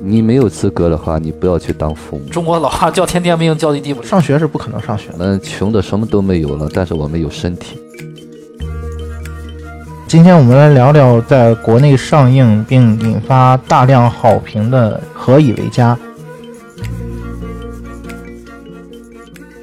[0.00, 2.24] 你没有资格的话，你不要去当父母。
[2.30, 4.08] 中国老话叫天天命，叫地地不灵。
[4.08, 5.38] 上学是不可能上学的。
[5.40, 7.78] 穷的什么都没有了，但是我们有身体。
[10.06, 15.96] 今天我们来聊聊在国内上映并引发大量好评的《何以为家》。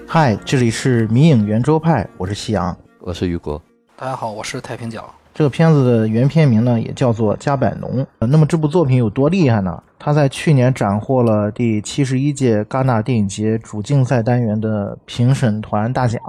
[0.05, 2.75] 嗨，这里是迷影圆桌派，我是夕阳。
[2.99, 3.61] 我是雨果，
[3.95, 5.09] 大家好，我是太平角。
[5.35, 8.01] 这个片子的原片名呢，也叫做《加百农》。
[8.19, 9.83] 呃那么这部作品有多厉害呢？
[9.99, 16.21] 它在去年斩获了第七十一届戛纳电影节主竞赛单元的评审团大奖，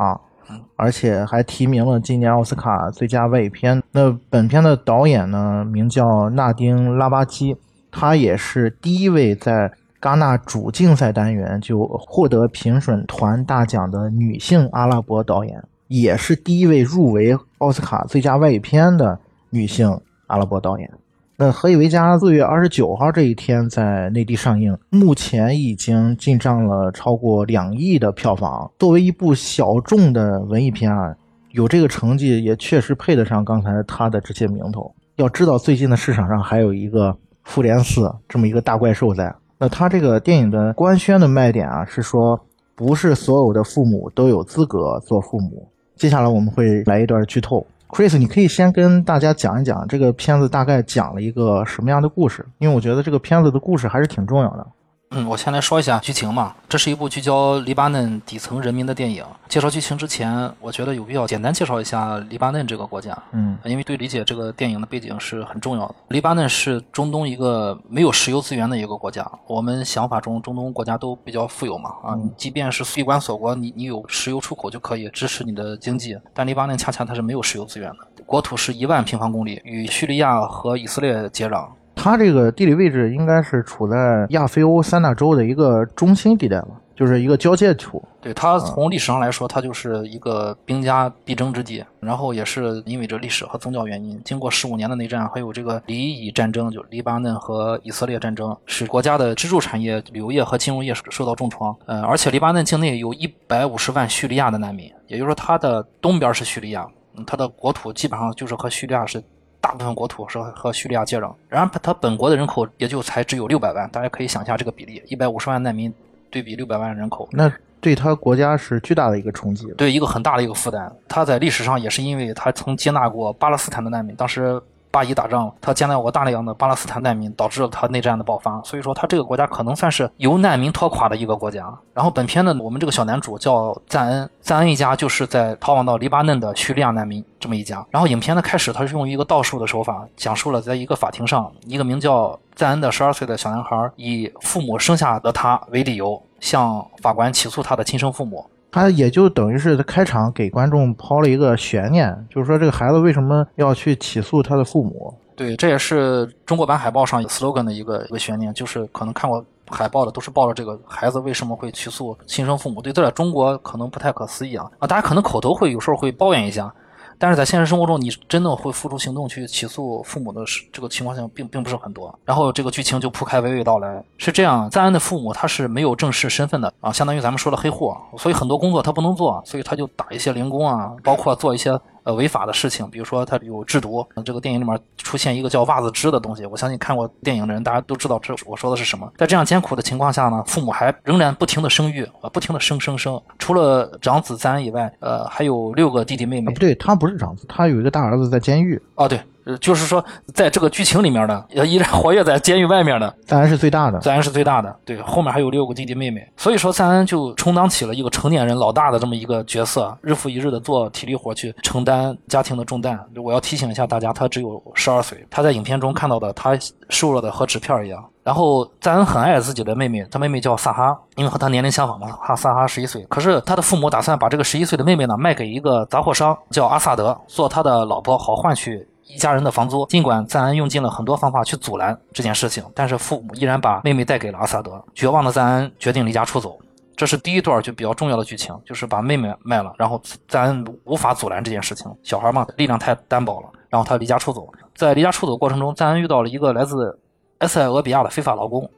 [0.74, 3.80] 而且还提名了今年奥斯卡最佳外语片。
[3.92, 7.56] 那本片的导演呢，名叫纳丁·拉巴基，
[7.92, 15.62] 他也是第一位在戛纳主竞赛单元就获得评审团大奖的女性阿拉伯导演。
[15.88, 19.18] 也是第一位入围奥斯卡最佳外语片的
[19.50, 20.90] 女性阿拉伯导演。
[21.38, 28.70] 那《何以为家》四月二十九号这一天在内地上映，目前已经进账了超过两亿的票房。
[28.78, 31.14] 作为一部小众的文艺片啊，
[31.50, 34.90] 有这个成绩也确实配得上刚才他的这些名头。
[35.16, 37.10] 要知道，最近的市场上还有一个
[37.44, 39.34] 《复联四》这么一个大怪兽在。
[39.58, 42.40] 那他这个电影的官宣的卖点啊，是说
[42.74, 45.68] 不是所有的父母都有资格做父母。
[45.96, 54.66] 接下来我们会来一段剧透，Chris，你可以先跟大家讲一讲这个片子大概讲了一个什么样的故事，因为我觉得这个片子的故事还是挺重要的。
[55.10, 56.54] 嗯，我先来说一下剧情嘛。
[56.68, 59.24] 这是一部聚焦黎巴嫩底层人民的电影。
[59.48, 63.16] 介绍剧情之前，我觉得有必要简单介绍一下黎巴嫩这个国家。
[63.30, 65.94] 嗯，因为对理解这个电影的背景是很重要的。
[66.08, 69.30] 黎巴嫩是中东一个没有石油资源的一个国家。
[69.46, 76.18] 我们想法中，中东国家都比较富有嘛，啊，你即便是闭关锁国，你你有石油出口就可以支持你的经济。
[76.34, 81.68] 但黎巴嫩恰恰它是没有石油资源的，国土是一万平方公里，与叙利亚和以色列接壤。
[82.06, 88.00] 它这个地理位置应该是处在亚非欧三大洲的一个中心地带吧，就是一个交界处。
[88.20, 91.84] 对它从历史上来说，它就是一个兵家必争之地。
[91.98, 101.74] 然后也是因为这历史和宗教原因，经过十五年的内战，还有这个黎以战争，就黎巴嫩和以色列战争，使国家的支柱产业旅游业和金融业受到重创。
[101.86, 106.86] 呃，而且黎巴嫩境内有一百五十万叙利亚的难民，也就是说，它的东边是叙利亚，
[107.26, 109.20] 它的国土基本上就是和叙利亚是。
[109.66, 115.92] 大部分国土是和叙利亚接壤，然而它本国的人口也就才只有六百万，大家可以想一下这个比例，一百五十万难民
[116.30, 120.94] 对比六百万人口，那对他国家是巨大的一个冲击，对一个很大的一个负担。
[121.08, 124.62] 他在历史上也是因为他曾接纳过巴勒斯坦的难民，当时。
[124.96, 128.58] 巴以打仗，他接纳过大量的巴勒斯坦难民，导致了他内战的爆发。
[128.62, 131.70] 所以说，他这个国家可能算是由难民拖垮的一个国家。
[131.92, 137.84] 然后，本片呢，我们这个小男主叫赞恩，赞恩一家就是在逃亡到黎巴嫩的叙利亚难民这么一家。
[137.90, 148.44] 然后，影片的开始，他是用一个倒数的手法，讲述了在一个法庭上，一个名叫赞恩的十二岁的小男孩，以父母生下的他为理由，向法官起诉他的亲生父母。
[148.70, 155.14] 他也就等于是开场给观众抛了一个悬念，就是说这个孩子为什么要去起诉他的父母？
[155.34, 164.86] 对，这也是中国版海报上 slogan 的一个一个悬念，就是可能看过海报的都是抱着这个孩子为什么会起诉亲生父母，对这在中国可能不太可思议啊啊！
[164.86, 166.72] 大家可能口头会有时候会抱怨一下。
[167.18, 172.16] 但是在现实生活中，你真的会付出行动去起诉父母的这个情况下，并并不是很多。
[172.24, 181.78] 然后这个剧情就铺开娓娓道来，是这样：赞恩的父母他是没有正式身份的啊，相当于咱们说的黑户，所以很多工作他不能做，所以他就打一些零工啊，包括做一些。
[182.06, 184.06] 呃，违法的事情，比如说他有制毒。
[184.24, 189.12] 这个电影里面出现一个叫袜子汁的东西，我相信看过电影的人，大家都知道这我说的是什么。
[189.16, 193.20] 在这样艰苦的情况下呢，父母还仍然不停的生育啊，不停的生生生。
[193.40, 196.52] 除了长子三以外，呃，还有六个弟弟妹妹。
[196.52, 198.80] 不对，他不是长子，他有一个大儿子在监狱。
[198.94, 199.20] 哦，对。
[199.46, 212.98] 呃，就是说，在这个剧情里面的，也依然活跃在监狱外面的，赞恩是最大的，赞恩是最大的，对，后面还有六个弟弟妹妹，所以说赞恩就充当起了一个成年人老大的这么一个角色，日复一日的做体力活去承担家庭的重担。
[213.24, 216.58] 我要提醒一下大家，他只有十二岁，他在影片中看到的他
[216.88, 218.04] 瘦弱的和纸片一样。
[218.24, 223.00] 然后赞恩很爱自己的妹妹，他妹妹叫萨哈，因为和他年龄相仿嘛，哈萨哈十一岁。
[223.08, 228.84] 可是他的父母打算把这个十一岁的妹妹呢卖给一个杂货商，叫阿萨德，做他的老婆，好换取。
[229.06, 234.82] 一家人的房租，尽管赞恩用尽了很多方法去阻拦这件事情，但是父母依然把妹妹带给了阿萨德。
[234.94, 236.58] 绝望的赞恩决定离家出走。
[236.96, 241.94] 这是第一段就比较重要的剧情，就是把妹妹卖了，然后赞恩无法阻拦这件事情。
[242.02, 244.48] 小孩嘛，力量太单薄了，然后他离家出走。
[244.74, 246.98] 在离家出走过程中，赞恩遇到了一个来自
[247.38, 248.68] 埃塞俄比亚的非法劳工，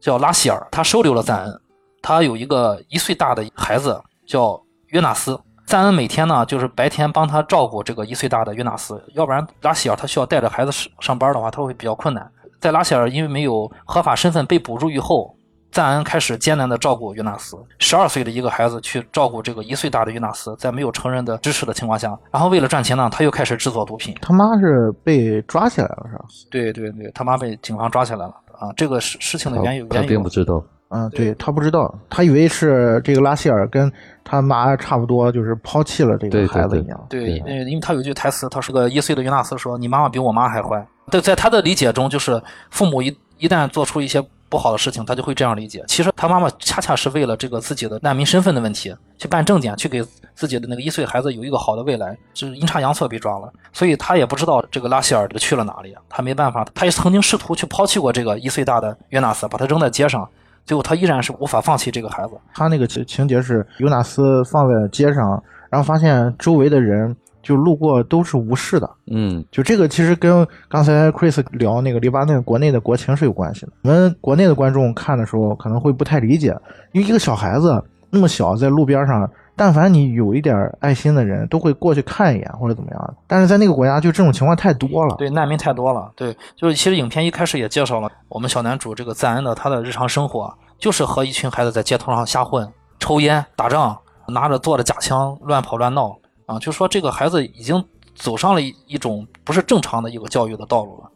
[0.00, 1.60] 叫拉希尔，他收留了赞恩。
[2.02, 5.40] 他有一个一岁大的孩子，叫约纳斯。
[5.72, 12.30] 赞恩每天呢，就是白天帮他照顾这个一岁大的约纳斯，要不然拉希尔他需要带着孩子上上班的话，他会比较困难。
[12.60, 15.34] 在拉希尔因为没有合法身份被捕入狱后，
[15.70, 17.56] 赞恩开始艰难的照顾约纳斯。
[17.78, 24.14] 十二岁的一个孩子去照顾这个一岁大的约纳斯，在没有成人的支持的情况下，然后为了赚钱呢，他又开始制作毒品。
[24.20, 26.24] 他妈是被抓起来了是吧？
[26.50, 28.70] 对对对，他妈被警方抓起来了啊！
[28.76, 30.62] 这个事事情的缘由他并不知道。
[30.92, 33.90] 嗯，对他不知道，他以为是这个拉希尔跟
[34.22, 37.06] 他妈差不多，就是抛弃了这个孩子一样。
[37.08, 42.40] 对，对因为因为他有一句台词，他是个一岁的约纳斯说：“你妈妈比我妈还坏。”对，在他的理解中，就是
[42.70, 45.82] 父母一一旦做出一些不好的事情，他就会这样理解。
[45.88, 50.04] 其实他妈妈恰恰是为了这个自己的难民身份的问题，去办证件，去给
[50.34, 60.28] 自己的那个一岁孩子有一个好的未来，就是阴差阳错被抓了，所以他也不知道这个拉希尔这个去了哪里，他没办法，他也曾经试图去抛弃过这个一岁大的约纳斯，把他扔在街上，
[60.64, 62.32] 最后他依然是无法放弃这个孩子。
[62.54, 68.88] 他那个情情节是尤纳斯放在街上，然后发现周围的人就路过都是无视的。
[69.10, 73.72] 嗯，就这个其实跟刚才 Chris 聊那个黎巴嫩国内的国情是有关系的。
[73.82, 76.56] 我们国内的观众看的时候可能会不太理解，
[76.92, 83.14] 因为一个小孩子那么小在路边上，但凡你有一点爱心的人都会过去看一眼或者怎么样的。
[83.26, 85.14] 但是在那个国家就这种情况太多了。
[85.16, 86.10] 对，难民太多了。
[86.16, 92.66] 对，就是其实影片一开始也介绍了我们小男主这个赞恩的他的日常生活，就是和一群孩子在街头上瞎混、
[92.98, 93.96] 抽烟、打仗，
[94.28, 96.16] 拿着做的假枪乱跑乱闹
[96.46, 96.58] 啊。
[96.58, 97.84] 就说这个孩子已经
[98.14, 101.10] 走上了一一种不是正常的一个教育的道路了。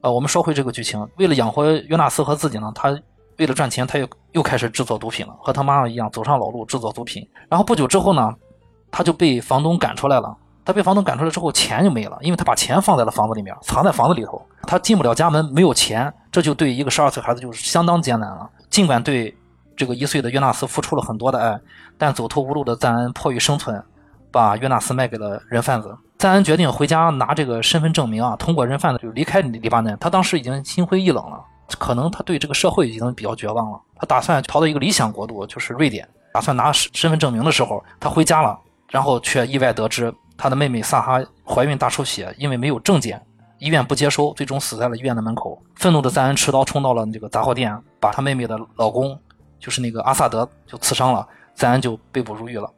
[0.00, 2.98] 呃，我们说回这个剧情，为了养活约纳斯和自己呢，他
[3.38, 7.26] 为了赚钱，他又又开始制作毒品了，和他妈妈一样走上老路制作毒品。
[7.48, 8.34] 然后不久之后呢，
[8.90, 10.36] 他就被房东赶出来了。
[10.64, 18.48] 他被房东赶出来之后，钱就没了，因为他把钱放在了房子里面，藏在房子里头，他进不了家门，没有钱，这就对一个十二岁孩子就是相当艰难了。
[18.70, 19.36] 尽管对
[19.76, 21.60] 这个一岁的约纳斯付出了很多的爱，
[21.98, 23.82] 但走投无路的赞恩迫于生存，
[24.30, 25.98] 把约纳斯卖给了人贩子。
[26.16, 29.98] 赞恩决定回家拿这个身份证明啊，通过人贩子就离开黎巴嫩。
[29.98, 31.42] 他当时已经心灰意冷了，
[31.78, 33.80] 可能他对这个社会已经比较绝望了。
[33.96, 38.58] 他打算逃到一个理想国度，就是瑞典，打算拿身份证明的时候，他回家了，
[38.88, 43.20] 然后却意外得知他的妹妹萨哈怀孕大出血，因为没有证件，
[43.58, 45.60] 医院不接收，最终死在了医院的门口。
[45.76, 49.18] 愤怒的赞恩持刀冲到了这个杂货店，把他妹妹的老公，
[49.58, 52.68] 就是那个阿萨德就刺伤了，赞恩就被捕入狱了。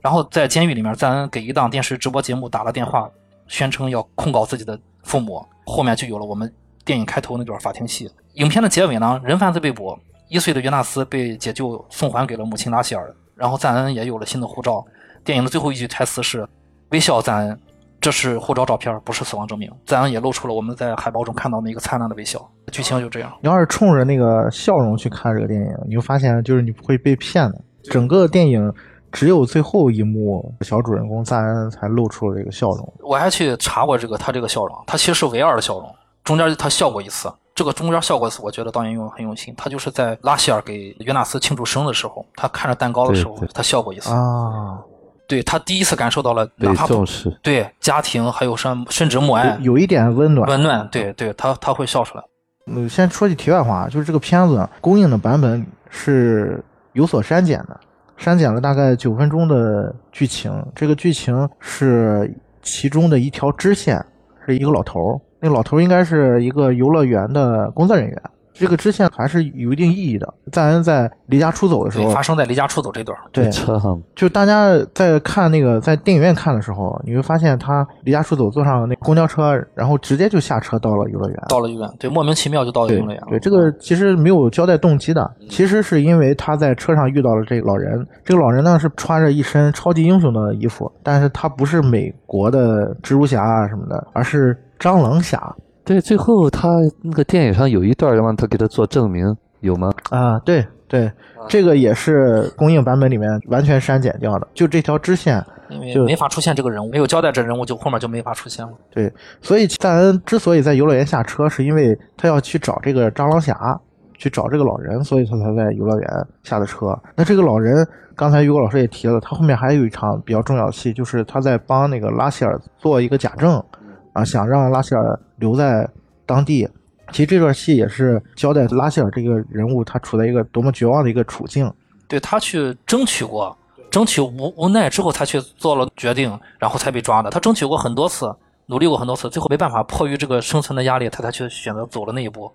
[0.00, 3.08] 然后在监狱里面，赞恩给一档电视直播节目打了电话，
[3.46, 5.46] 宣称要控告自己的父母。
[5.64, 6.52] 后面就有了我们
[6.84, 8.10] 电影开头那段法庭戏。
[8.34, 9.98] 影片的结尾呢，人贩子被捕，
[10.28, 13.14] 一岁的约纳斯被解救，送还给了母亲拉希尔。
[13.34, 14.84] 然后赞恩也有了新的护照。
[15.24, 16.46] 电影的最后一句台词是
[16.90, 17.58] ：“微笑，赞恩。”
[18.00, 19.70] 这是护照照片，不是死亡证明。
[19.86, 22.50] 赞恩也露出了我们在海报中看到的一个灿烂的微笑。
[22.72, 23.32] 剧情就这样。
[23.40, 27.60] 你要是冲着那个笑容去看这个电影，你会发现就是你不会被骗的。
[27.84, 28.72] 整个电影
[29.12, 32.92] 只有最后一幕，小主人公赞恩才露出了这个笑容。
[33.00, 35.94] 我还去查过这个他这个笑容，他其实是唯二的笑容，
[36.24, 37.32] 中间他笑过一次。
[37.54, 39.54] 这个中间笑过一次，我觉得导演用很用心。
[39.56, 44.10] 他就是在拉希尔给约纳斯庆祝生日的时候，他看着蛋糕的时候对对，他笑过一次。
[44.10, 44.80] 啊，
[45.28, 47.30] 对他第一次感受到了，哪被怕不重视。
[47.42, 50.48] 对家庭还有什么甚至母爱有有一点温暖。
[50.48, 52.24] 温暖，对对，他他会笑出来。
[52.66, 56.62] 嗯，先说句题外话，就是这个片子公映的版本是
[56.92, 57.78] 有所删减的，
[58.16, 60.64] 删减了大概九分钟的剧情。
[60.74, 62.32] 这个剧情是
[62.62, 64.04] 其中的一条支线，
[64.46, 68.31] 是一个老头儿，那老头应该是一个游乐园的工作人员。
[68.52, 70.34] 这个支线还是有一定意义的。
[70.50, 73.16] 赞恩在离家出走的时，候发，生在离家出走这段。
[73.32, 81.42] 对，车上就大家在看那个在电影院看的时候，你会发现他离家出走，坐上那公交车，然后直接就下车到了游乐园。
[81.48, 83.28] 到了医院，对，莫名其妙就到了游乐园了。
[83.30, 96.68] 对，这个其实没有交代动机的，其实是因为他在车上遇到了这个老人，这个老人呢是穿着一身超级英雄的衣服，但是他不是美国的蜘蛛侠啊什么的，而是蟑螂侠对，最后他
[97.02, 99.90] 那个电影上有一段让他给他做证明，有吗？
[100.10, 101.10] 啊，对对，
[101.48, 105.44] 这个也是公映版本里面完全删减掉的，就这条支线。
[105.70, 108.72] 因为就没法出现这个人物，没有交代这人物，就后面就没法出现了。
[108.90, 109.10] 对，
[109.40, 113.80] 所以戴恩之所以在游乐园下车，是因为他要去找这个蟑螂侠，
[114.18, 116.94] 去找这个老人，所以他才在游乐园下的车。
[117.16, 123.64] 那这个老人，刚才于果老师也提了，他后面还有一场比较重要的戏，就是他在帮那个拉希尔做一个假证，
[124.12, 125.86] 啊，想让拉希尔留在
[126.24, 126.68] 当地。
[127.10, 131.70] 其实这段戏也是交代拉希尔这个人物他处在一个多么绝望的一个处境。
[132.08, 133.54] 对他去争取过，
[133.90, 137.28] 争取无无奈之后才去做了决定，然后才被抓的。
[137.28, 138.34] 他争取过很多次，
[138.66, 142.50] 努力过很多次，最后没办法，迫于这个生存的压力，他才去选择走了那一步，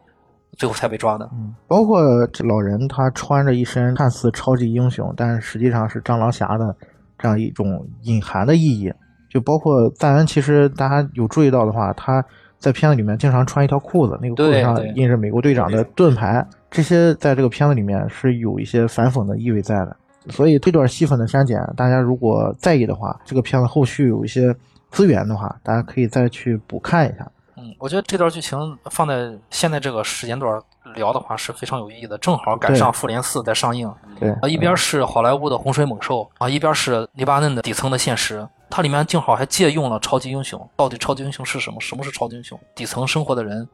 [0.57, 1.29] 最后才被抓的。
[1.33, 6.75] 嗯，包括这老人，他穿着一身看似超级英雄，但是实际上是蟑螂侠的
[7.19, 8.91] 这样一种隐含的意义。
[9.29, 12.23] 就包括赞恩，其实大家有注意到的话，他
[12.59, 19.95] 在片子里面经常穿一条裤子，那个裤子上印着美国队长的盾牌，这些在这个片子里面是有一些反讽的意味在的。
[20.29, 24.53] 所以这段戏份的删减，大家如果在意的话，这个片子后续有一些
[24.91, 27.25] 资源的话，大家可以再去补看一下。
[27.55, 28.59] 嗯，我觉得这段剧情
[28.91, 30.61] 放在现在这个时间段
[30.95, 33.89] 聊的话是非常有意义的，正好赶上《复联四》在上映。
[34.19, 38.45] 对，啊，一边是好莱坞的洪水猛兽啊，一边是黎巴嫩的底层的现实。
[38.69, 40.69] 它里面正好还借用了超级英雄。
[40.75, 41.79] 到底超级英雄是什么？
[41.79, 42.59] 什么是超级英雄？
[42.75, 43.67] 底层生活的人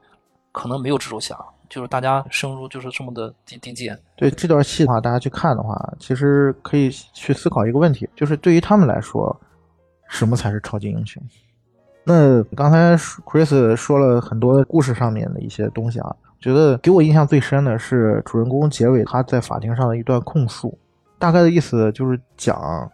[0.51, 1.37] 可能没有蜘蛛侠，
[1.69, 3.99] 就是大家生入就是这么的低低贱。
[4.15, 9.35] 对这段戏的话，大家去看的话，其实可以去思考一个问题，就是对于他们来说，
[10.07, 11.21] 什么才是超级英雄？
[12.05, 20.77] 那刚才 Chris 说了很多故事上面的一些东西啊，觉得给我印象最深的是主人公结尾他在法庭上的一段控诉，
[21.17, 22.91] 大概的意思就是讲，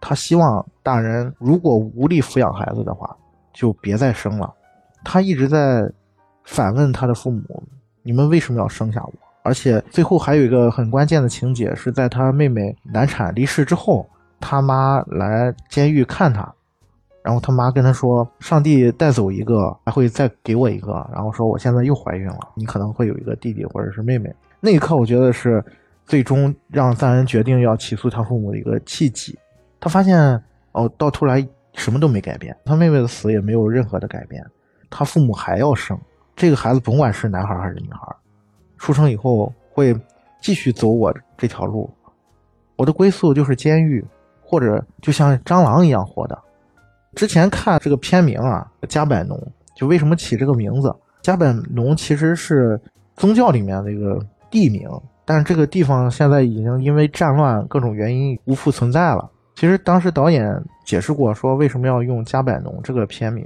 [0.00, 3.16] 他希望大人如果无力抚养孩子的话，
[3.52, 4.52] 就别再生了。
[5.04, 5.90] 他一直在
[6.44, 7.62] 反问他的父母
[8.02, 9.12] ：“你们为什么要生下我？”
[9.42, 14.06] 而且最后还有一个很关键的情节，是在他妹妹难产离世之后，
[14.40, 16.52] 他妈来监狱看他。
[17.22, 25.62] 然后他妈跟他说：“上帝带走一个，还会再给我一个。”然后说：“我现在又怀孕了，你可能会有一个弟弟或者是妹妹。”那一刻，我觉得是
[26.06, 29.38] 最终让赞恩决定要起诉他父母的一个契机。
[29.80, 30.18] 他发现
[30.72, 34.44] 哦，到头来什么都没改变，他妹妹的死也没有任何的改变，
[34.90, 35.98] 他父母还要生
[36.34, 38.00] 这个孩子，甭管是男孩还是女孩，
[38.76, 39.94] 出生以后会
[40.40, 41.90] 继续走我这条路。
[42.76, 44.04] 我的归宿就是监狱，
[44.40, 46.38] 或者就像蟑螂一样活的。
[47.14, 49.40] 之前看这个片名啊，加百农，
[49.74, 50.94] 就为什么起这个名字？
[51.22, 52.80] 加百农其实是
[53.16, 54.88] 宗教里面的一个地名，
[55.24, 59.28] 但是这个地方现在已经因为战乱各种原因无复存在了。
[59.58, 63.44] 其实当时导演解释过，说为什么要用加百农这个片名，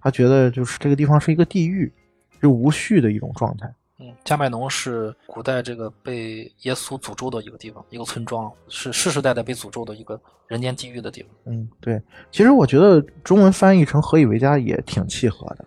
[0.00, 1.92] 他觉得就是这个地方是一个地狱，
[2.40, 3.68] 是无序的一种状态。
[3.98, 11.30] 嗯，加百农是古代这个被耶稣诅咒的一个地方，一个村庄，是世世代代被诅咒的一个人间地狱的地方。
[11.46, 12.00] 嗯，对。
[12.30, 15.64] 其实我觉得中文翻译成“何以为家”也挺契合的，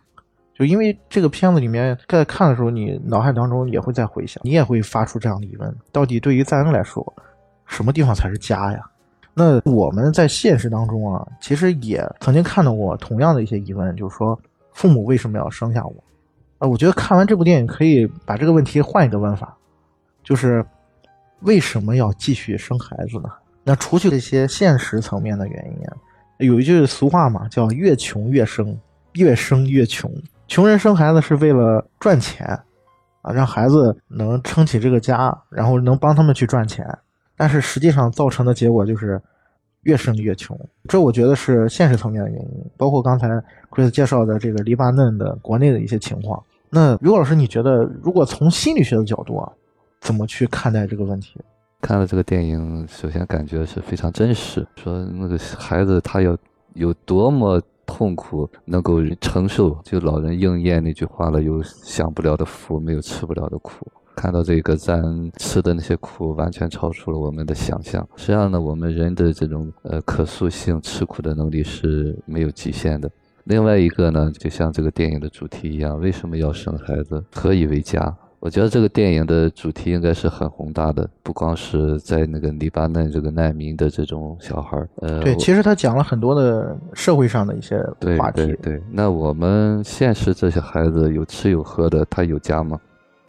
[0.57, 7.13] 就因为这个片子里面在看的时候，你脑海当中也会在回想，你也会发出这样的疑问：到底对于赞恩来说，
[7.65, 8.79] 什么地方才是家呀？
[9.33, 14.37] 那我们在现实当中啊，其实也曾经看到过同样的一些疑问，就是说
[14.73, 15.93] 父母为什么要生下我？
[16.59, 19.57] 啊，我觉得看完这部电影可以把这个问题换一个问法，
[20.23, 20.63] 就是
[21.41, 23.29] 为什么要继续生孩子呢？
[23.63, 28.77] 那除去这些现实层面的原因，有一句俗话嘛，叫“越穷越生，
[29.13, 30.11] 越生越穷”。
[30.47, 32.45] 穷人生孩子是为了赚钱
[33.21, 36.85] 啊，让孩子能撑起这个家，然后能帮他们去赚钱。
[37.41, 39.19] 但是实际上造成的结果就是
[39.81, 40.55] 越生越穷。
[40.87, 43.27] 这我觉得是现实层面的原因，包括刚才
[43.71, 46.43] Chris 介绍的这个黎巴嫩的国内的一些情况。
[46.69, 49.51] 那刘老师，你觉得如果从心理学的角度啊，
[50.01, 51.41] 怎么去看待这个问题？
[51.81, 54.63] 看了这个电影，首先感觉是非常真实。
[54.75, 56.37] 说那个孩子他要
[56.75, 63.91] 有多么痛苦，能够承受，就老人应验那句话了：有享不了的福，没有吃不了的苦。
[64.15, 68.07] 看到这个咱吃的那些苦，完全超出了我们的想象。
[68.15, 73.09] 实际上呢，我们人的这种呃可塑性、吃苦的能力是没有极限的。
[73.45, 77.23] 另外一个呢，就像这个电影的主题一样，为什么要生孩子？
[77.33, 78.15] 何以为家？
[78.39, 84.89] 我觉得这个电影的主题应该是很宏大的，不光是在那个黎巴嫩这个难民的这种小孩儿。
[84.95, 87.77] 呃，对，其实他讲了很多的社会上的一些
[88.17, 88.45] 话题。
[88.47, 92.79] 对对，那我们现实这些孩子有吃有喝的，他有家吗？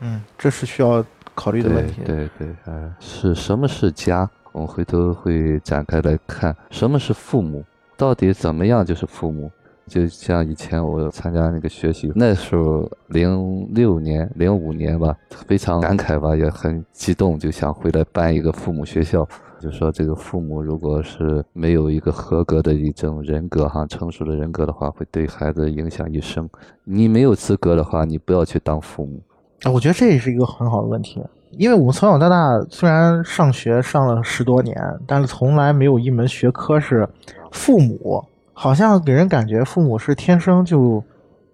[0.02, 1.04] 嗯，这是需要
[1.34, 2.02] 考虑的问题。
[2.04, 4.28] 对对对，呃，是什么是家？
[4.52, 7.64] 我们回头会展开来看，什么是父母？
[7.96, 9.50] 到底怎么样就是父母？
[9.86, 15.16] 就像以前我参加那个学习，那时候零六年、零五年吧，
[15.46, 19.26] 非常感慨吧，也很激动，就想回来办一个父母学校。
[19.58, 26.48] 就说这个父母如果是没有一个合格的一种人格哈，成熟的人格的话，会对孩子影响一生。
[26.84, 29.20] 你没有资格的话，你不要去当父母。
[29.64, 32.36] 啊，我觉得这也是一个很好的问题，因为我们从小到大
[32.68, 34.76] 虽然上学上了十多年，
[35.06, 37.08] 但是从来没有一门学科是
[37.50, 41.02] 父母，好像给人感觉父母是天生就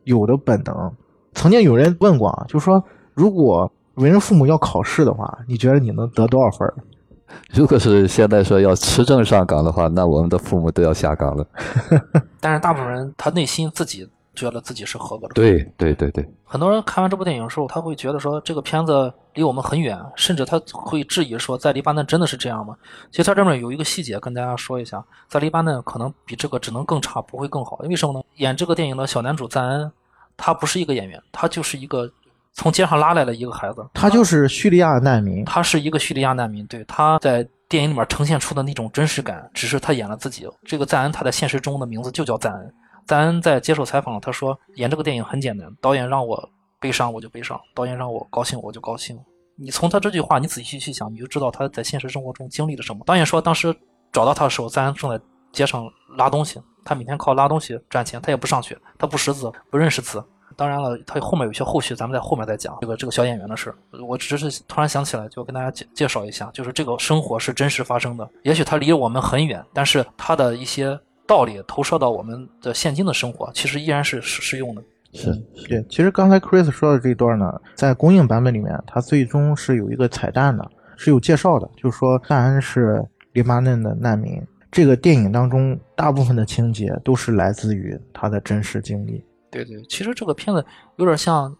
[0.05, 0.93] 有的本能。
[1.35, 2.83] 曾经有人问过啊，就说
[3.15, 6.73] 如果为人父母要考试的话，你觉得你能得多少分？
[7.53, 11.47] 如果是现在说要持证上岗的话，那我们的父母都要下岗了。
[12.41, 15.35] 但是大部分人他内心自己觉得自己是合格的。
[15.35, 22.77] 对对对对，很多人看完这部电影的时候，他会觉得说这个片子离我们很远，甚至他会质疑说，在黎巴嫩真的是这样吗？
[23.11, 27.77] 其实他这边有一个细节跟大家说一下，在黎巴嫩可能比这个只能更差，不会更好。
[27.83, 28.21] 为什么呢？
[28.37, 29.93] 演这个电影的小男主赞恩，
[30.37, 32.11] 他不是一个演员，他就是一个
[32.53, 35.45] 从街上拉来的一个孩子，他就是叙利亚难民。
[35.45, 40.49] 他是一个叙利亚难民，对，他在电影里面呈现出的那种真实感，只是他演了自己。
[40.65, 42.75] 这个赞恩，他在现实中的名字就叫赞恩。
[43.09, 46.47] 赞恩在接受采访，他说演这个电影很简单，导演让我
[46.79, 49.19] 悲伤我就悲伤，导演让我高兴我就高兴。
[49.57, 53.03] 你从他这句话，你仔细去想，你就知道他在现实生活中经历了什么。
[53.07, 53.75] 导演说，当时
[54.13, 55.19] 找到他的时候，赞恩正在
[55.53, 60.23] 街上拉东西，他每天靠拉东西赚钱，他也不上学，他不识字，不认识字。
[60.55, 63.75] 当然了，他后面有些后续，咱们在后面再讲这个这个小演员的事。
[64.07, 68.29] 我只是突然想起来，就跟大家介介绍一下，就是这个生活是真实发生的。
[68.43, 74.83] 也许他离我们很远，但是他的一些道理投射到我们的现今的生活，其实依然是适适用的。
[75.13, 75.33] 是
[75.69, 84.43] 对，其实刚才 Chris 说的这段呢，在公映版本里面，它最终是有一个彩蛋的，是有介绍的，就是说赞恩是黎巴嫩的难民。
[84.71, 89.25] 这个电影当中大部分的情节都是来自于他的真实经历。
[89.51, 90.65] 对对，其实这个片子
[90.97, 91.55] 有点像，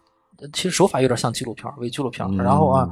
[0.53, 2.27] 其实手法有点像纪录片，伪纪录片。
[2.37, 2.89] 然后啊，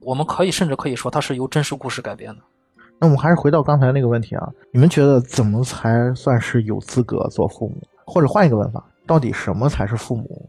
[0.00, 2.42] 我们可以甚至可以说它是由真实故事改编的。
[3.00, 7.76] 那我们还是回到刚才那个问题啊，你们觉得怎么才算是有资格做父母？
[8.04, 10.46] 或者换一个问法，到底什么才是父母？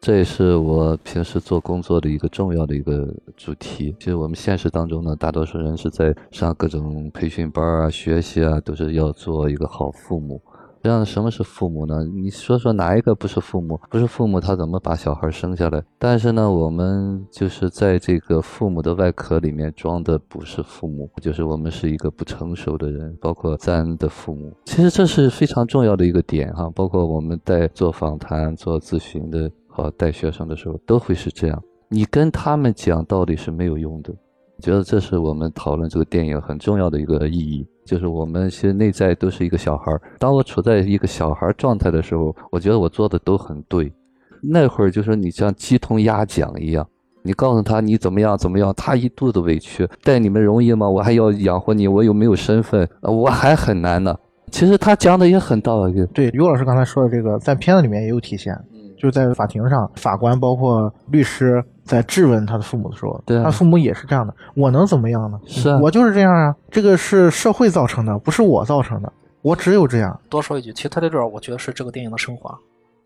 [0.00, 3.94] 这也是我平时做工作的一个重要的一个主题。
[4.00, 10.42] 其实我们现实当中呢，大多数人是在上各种培训班啊、学习啊，都是要做一个好父母。
[10.82, 12.04] 这样，什么是父母呢？
[12.04, 13.80] 你说说哪一个不是父母？
[13.88, 15.80] 不是父母，他怎么把小孩生下来？
[15.96, 24.52] 但是呢，我们就是在这个父母的外壳里面装的不是父母，就是我们是一个不成熟的人，包括咱的父母。
[24.64, 31.62] 其实这是非常重要的一个点哈，包括我们在做访谈、做咨询的和带学生的时候，都会是这样。
[31.88, 34.12] 你跟他们讲道理是没有用的。
[34.60, 40.00] 觉得这是我们讨论这个电影很重要的一个意义，就是我们其实内在都是一个小孩儿。
[40.18, 43.92] 当我处在一个小孩状态的时候，我觉得我做的都很对。
[44.40, 46.86] 那会儿就是你像鸡同鸭讲一样，
[47.22, 50.88] 你告诉他你怎么样怎么样，他一肚子委屈，带你们容易吗？
[50.88, 54.16] 我还要养活你，我又没有身份，我还很难呢。
[54.50, 56.04] 其实他讲的也很道理。
[56.06, 58.54] 对，于老师刚才说的这个，在片子里面也有体现。
[59.02, 64.32] 就是在法庭上，法官包括律师在质问他的父母的时候，对他父母也是这样的。
[64.54, 65.40] 我能怎么样呢？
[65.44, 69.12] 是我就是这样啊，这个是社会造成的，不是我造成的。
[69.40, 70.16] 我只有这样。
[70.28, 72.56] 多说一句，其实他在这儿，我觉得是这个电影的升华，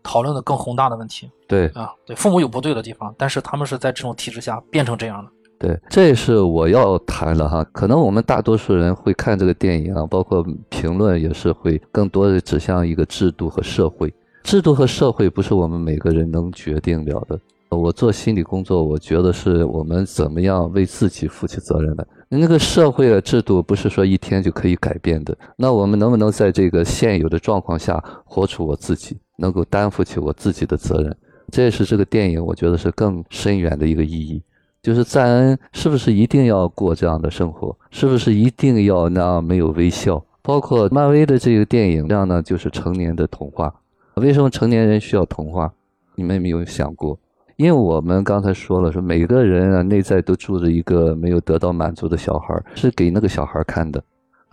[0.03, 1.27] 讨论的更宏大的问题。
[1.47, 5.31] 对啊，对，父母有不对的地方，但是他们是在这种体制下变成这样的。
[5.57, 7.65] 对，这是我要谈的哈。
[7.71, 14.13] 可能我们大多数人会看这个电影啊，包括评论也是会更多的指向一个制度和社会。
[14.47, 17.37] 制度和社会不是我们每个人能决定了的。
[17.67, 22.07] 我做心理工作，我觉得是我们怎么样为自己负起责任来。
[22.29, 25.37] 那个社会的制度不是说一天就可以改变的。
[25.57, 31.13] 那我们能不能在这个现有的状况下活出我自己，能够担负起我自己的责任？
[31.51, 34.41] 这也是这个电影我觉得是更深远的一个意义。
[34.81, 37.77] 就是赞恩是不是一定要过这样的生活？
[37.91, 40.23] 是不是一定要那样没有微笑？
[40.41, 43.73] 包括漫威的这个电影，这样呢就是成年的童话。
[44.19, 45.71] 为什么成年人需要童话？
[46.15, 47.17] 你们有没有想过？
[47.55, 54.01] 因为我们刚才说了，说每个人啊内在都住着一个没有得到满足的小孩，是给那个小孩看的。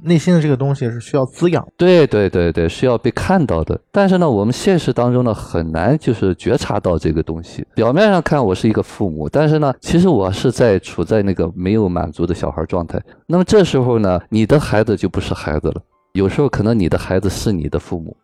[0.03, 1.67] 内心的这个东西是需要滋养。
[1.77, 3.81] 对对对对，是要被看到的。
[3.91, 7.67] 但是呢，我们现实当中呢很难就是觉察到这个东西。
[7.75, 13.01] 表面上看我是一个父母，但是呢，其实我是在处在那个没有满足的小孩状态。
[13.27, 15.81] 那么这时候呢，你的孩子就不是孩子了。
[16.13, 18.15] 有时候可能你的孩子是你的父母。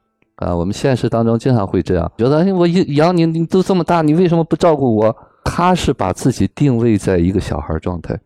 [0.40, 5.16] 啊，我们现实当中经常会这样觉得，我养你，你都这么大，你为什么不照顾我？
[5.44, 8.18] 他是把自己定位在一个小孩状态，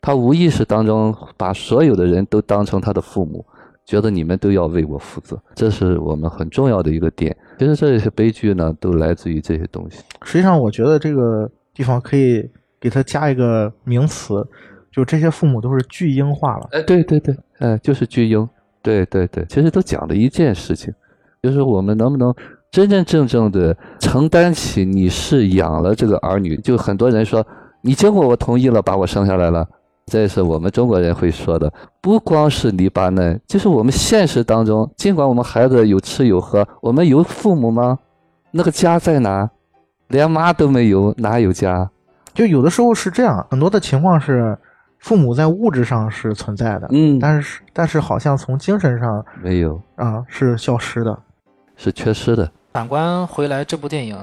[0.00, 3.44] 他无意识当中把所有的人都当成他的父母，
[3.84, 7.36] 觉得你们都要为我负责，这是我们很重要的一个点。
[7.58, 10.02] 其实这些悲剧呢，都来自于这些东西。
[10.22, 12.48] 实际上，我觉得这个地方可以
[12.80, 14.46] 给他加一个名词，
[14.92, 16.68] 就这些父母都是巨婴化了。
[16.72, 18.48] 哎，对对对，哎，就是巨婴。
[18.82, 20.92] 对对对，其实都讲了一件事情。
[21.42, 22.34] 就是我们能不能
[22.70, 26.56] 真真正正的承担起你是养了这个儿女？
[26.58, 27.44] 就很多人说，
[27.82, 29.66] 你经过我同意了，把我生下来了，
[30.06, 31.72] 这是我们中国人会说的。
[32.00, 37.98] 不光是黎巴嫩，就是我们现实当中，尽管我们孩子有吃有喝，我们有父母吗？
[38.50, 39.50] 那个家在哪？
[40.08, 41.88] 连妈都没有，哪有家？
[42.34, 44.56] 就有的时候是这样，很多的情况是
[44.98, 51.18] 父母在物质上是存在的，嗯，但是但是好像从精神上没有啊是消失的。
[51.82, 52.50] 是缺失的。
[52.74, 54.16] 反观回来，这部电影，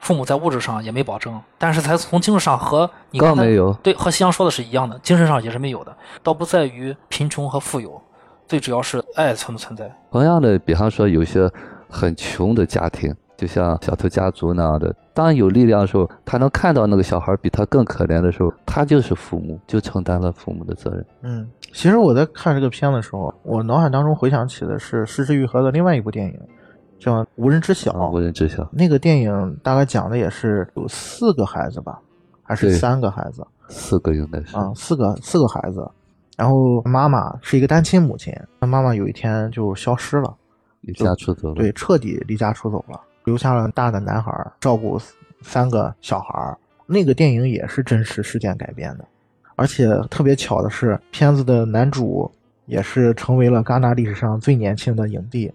[0.00, 5.96] 父母在物质上也没保证，但是才从精神上和你刚没有对和西洋说的是一样的，精神上也是没有的。
[6.22, 8.02] 倒不在于贫穷和富有，
[8.48, 9.90] 最主要是爱存不存在。
[10.10, 11.48] 同样的，比方说有些
[11.88, 14.94] 很穷的家庭，就像小偷家族那样的。
[15.14, 21.06] 当有力量的时候，他能看到那个小孩比他更可怜的时候，他就是父母，就承担了父母的责任。
[21.22, 26.36] 嗯，其实我在看这个片的时候，我脑海当中回想起的是失之愈合的另外一部电影，
[27.04, 27.92] 叫《无人知晓》。
[28.10, 28.66] 无人知晓。
[28.72, 32.00] 那个电影大概讲的也是有四个孩子吧，
[32.42, 33.46] 还是三个孩子？
[33.68, 34.56] 四个应该是。
[34.56, 35.86] 啊，四个四个孩子，
[36.36, 40.34] 然后妈妈是一个单亲母亲，她妈妈有一天就消失了，
[40.80, 41.54] 离家出走了。
[41.56, 42.98] 对，彻底离家出走了。
[43.24, 44.98] 留下了大的男孩照顾
[45.42, 49.04] 三个小孩那个电影也是真实事件改编的，
[49.56, 52.30] 而且特别巧的是，片子的男主
[52.66, 55.50] 也是成为了戛纳历史上最年轻的影帝，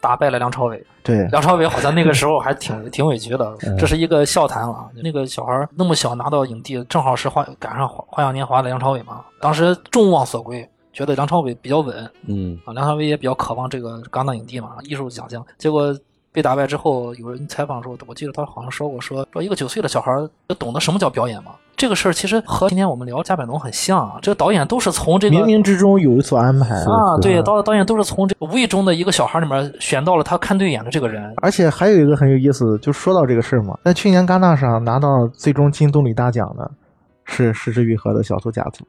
[0.00, 0.84] 打败了梁朝伟。
[1.02, 4.88] 对，梁朝伟好像那个时候还挺 挺委屈的，这是一个笑谈啊。
[5.02, 15.94] 那个小孩那么小拿到影帝，正好是花赶上花花样年华的梁朝伟嘛，当时众望所归，觉得梁朝伟比较稳，嗯啊，梁朝伟也比较渴望这个戛纳影帝嘛，艺术奖项，结果。
[16.32, 20.12] 被打败之后，有人采访说，我记得他好像说过，说说一个九岁的小孩
[20.58, 21.52] 懂得什么叫表演吗？
[21.76, 24.18] 这个事儿其实和今天我们聊加百农很像啊。
[24.20, 31.32] 这个导演都是从这个冥冥之中有所安排啊，对，导导演都是从这无意中的一个小孩里面选到了他看对眼的这个人。
[31.38, 36.70] 而且还有一个很有意思，就说到这个事儿嘛，在去年戛纳上拿到最终金棕榈大奖的
[37.24, 38.84] 是失之愈合的小偷家族。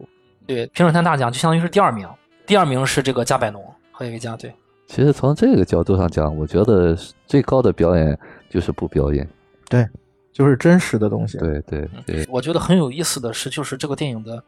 [0.45, 2.05] 对，评审团大奖就相当于是第二名，
[2.45, 4.53] 第二名是这个加百农和一个家对。
[4.91, 6.93] 其实从这个角度上讲，我觉得
[7.25, 9.25] 最高的表演就是不表演，
[9.69, 9.87] 对，
[10.33, 11.37] 就是真实的东西。
[11.37, 12.27] 对对对。
[12.29, 14.43] 我觉得很有意思的是，就是这个电影的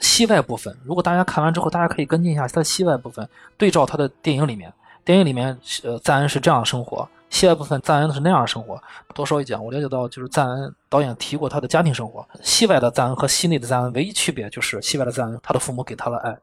[0.00, 0.72] 戏外部分。
[0.84, 4.72] 如果大家看完之后，大家可以跟进一下它的戏外部分，对照它的电影里面。
[5.04, 8.80] 电影里面，呃，赞恩是这样的生活；戏外部分，赞恩是那样的生活。
[9.16, 12.24] 多说一讲，我了解到，就是赞恩导演提过他的家庭生活。
[12.40, 16.38] 戏外的赞恩和戏内的赞恩唯一区别就是戏外的赞恩，他的父母给他了爱。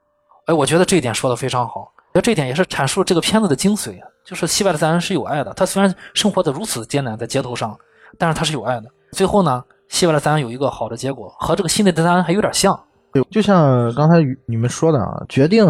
[0.47, 1.89] 哎，我觉得这一点说的非常好。
[2.11, 5.53] 那这一点也是阐述了这个片子的精髓，就是西外的赞恩是有爱的。
[5.53, 7.77] 他虽然生活的如此艰难，在街头上，
[8.17, 8.89] 但是他是有爱的。
[9.11, 12.77] 最后呢，西外的赞恩有一个好的结果，和这个新的赞恩还有点像。
[13.11, 14.17] 对，就像刚才
[14.47, 15.65] 你们说的啊，决定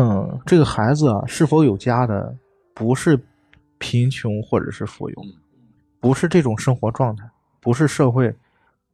[0.45, 2.33] 这个孩子啊是否有家的，
[2.73, 3.19] 不是
[3.77, 5.15] 贫穷或者是富有，
[5.99, 7.23] 不是这种生活状态，
[7.59, 8.33] 不是社会，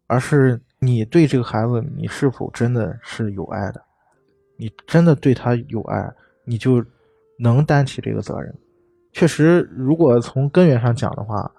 [0.08, 3.82] 而是你对这个孩子，你是否真的是有爱的，
[4.58, 6.12] 你真的对他有爱。
[6.48, 6.86] 你就
[7.40, 8.54] 能担起这个责任。
[9.12, 11.50] 确实，如果从根源上讲的话，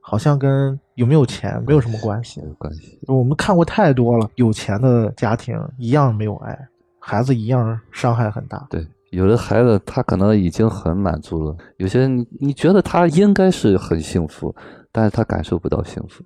[0.00, 2.42] 好像跟有没有钱没有什么关系。
[2.58, 2.98] 关系。
[3.06, 8.66] 我们看过太多了，有钱的家庭一样没有爱，孩子一样伤害很大。
[8.68, 14.54] 对，有的孩子他可能已经很满足了，有些你你觉得他应该是很幸福，
[14.92, 16.22] 但是他感受不到幸福。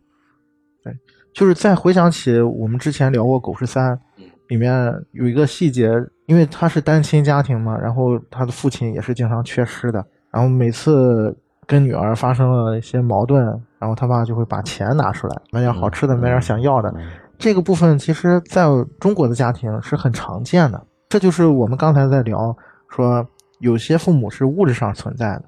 [0.83, 0.97] 对，
[1.33, 3.97] 就是再回想起我们之前聊过《狗十三》。
[4.49, 5.91] 里面有一个细节，
[6.27, 13.45] 因为他是单亲家庭嘛，然后他的父亲也是经常缺失的，然后每次跟女儿发生了一些矛盾，
[13.79, 16.93] 然后他爸就会把钱拿出来买点好吃的，买点想要的。
[17.39, 18.67] 这个部分其实在
[19.01, 20.87] 中国的家庭是很常见的。
[21.09, 22.57] 这就是我们刚才在聊
[22.89, 23.27] 说，
[23.59, 25.45] 有些父母是物质上存在的，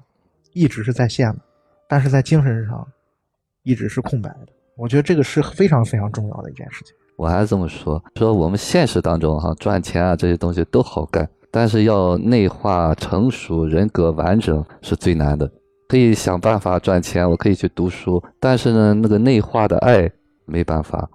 [0.53, 1.39] 一直是在线的，
[1.87, 2.85] 但是在精神上
[3.63, 4.47] 一直是空白的。
[4.77, 6.93] 我觉得这个是非常非常重要的一件事情。
[7.17, 15.49] 我还是这么说，说我们现实当中哈赚钱啊这些东西都好干，但是要内化成熟、人格完整是最难的。
[15.87, 20.11] 可以想办法赚钱，我可以去读书，但是呢，那个内化的爱
[20.45, 21.07] 没办法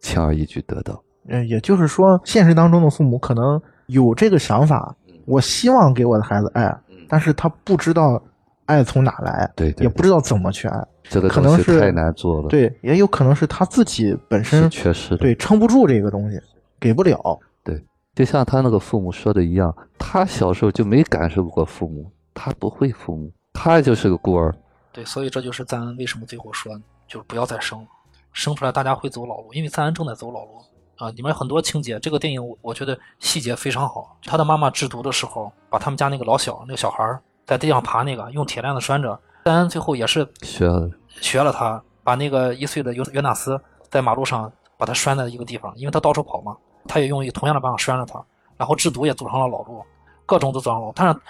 [0.00, 1.00] 轻而易举得到。
[1.28, 4.94] 嗯，也就是说，现实当中的父母可能有这个想法，
[5.26, 6.76] 我希望给我的孩子爱，
[7.08, 8.20] 但是他不知道
[8.66, 10.86] 爱从哪来，对，也不知道怎么去爱。
[11.08, 16.40] 这个可能是太难做了，对，也有可能是他自己本身缺失，对，撑不住这个东西，
[16.80, 17.38] 给不了。
[17.62, 17.80] 对，
[18.14, 24.52] 就像他那个父母说的一样，他小时候就没感受过父母，他不会父母，他就是个孤儿。
[24.92, 26.76] 对，所以这就是赞恩为什么最后说，
[27.06, 27.86] 就是不要再生，
[28.32, 30.58] 生出来大家会走老路，因为赞恩正在走老路
[30.96, 31.08] 啊。
[31.10, 34.18] 里面很多情节，这个电影我觉得细节非常好。
[34.24, 37.16] 他的妈妈制毒的时候，把他们家那个老小那个小孩
[37.46, 39.18] 在地上爬，那个用铁链子拴着。
[39.44, 46.56] 赞恩最后也是学了学了他，把那个一岁的尤尤纳斯在马路上把他拴在一个地方，因为他到处跑嘛，
[46.88, 48.20] 他也用一同样的办法拴着他，
[48.56, 49.80] 然后制毒也走上了老路，
[50.26, 51.20] 各种都走上路，但是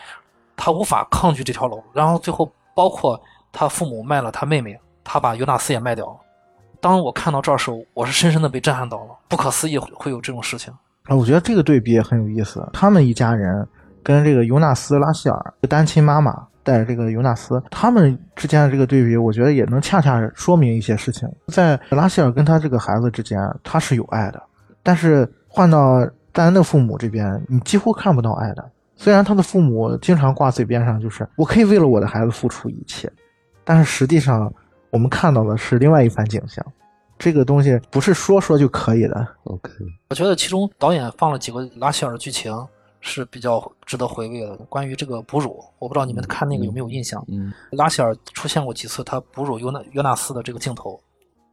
[0.57, 3.21] 他无法抗拒这条路，然后最后包括
[3.53, 6.17] 他父母卖了他妹妹，他把尤纳斯也卖掉了。
[6.81, 10.73] 当我看到这儿时候，我是深深的被震撼到了，不可思议会有这种事情
[11.05, 11.15] 啊！
[11.15, 13.67] 我觉得这个对比也很有意思，他们一家人
[14.07, 16.47] 跟这个尤纳斯拉希尔单亲妈妈。
[16.67, 21.29] 带着这个尤纳斯，他们之间的这个对比，我觉得也能恰恰说明一些事情。
[21.47, 24.43] 在拉希尔跟他这个孩子之间，他是有爱的，
[24.83, 28.69] 但是换到戴安的父母这边，你几乎看不到爱的。
[28.97, 33.09] 虽然他的父母经常挂嘴边上就是“我可以为了我的孩子付出一切”，
[33.63, 34.53] 但是实际上
[34.91, 36.67] 我们看到的是另外一番景象。
[37.17, 39.25] 这个东西不是说说就可以的。
[39.45, 39.71] OK，
[40.11, 42.53] 我觉得其中导演放了几个拉希尔的剧情
[43.07, 44.57] 是比较值得回味的。
[44.69, 47.25] 关于这个哺乳，我不知道你们看那个有没有印象？
[47.29, 51.01] 嗯拉希尔出现过几次他哺乳尤纳尤纳斯的这个镜头，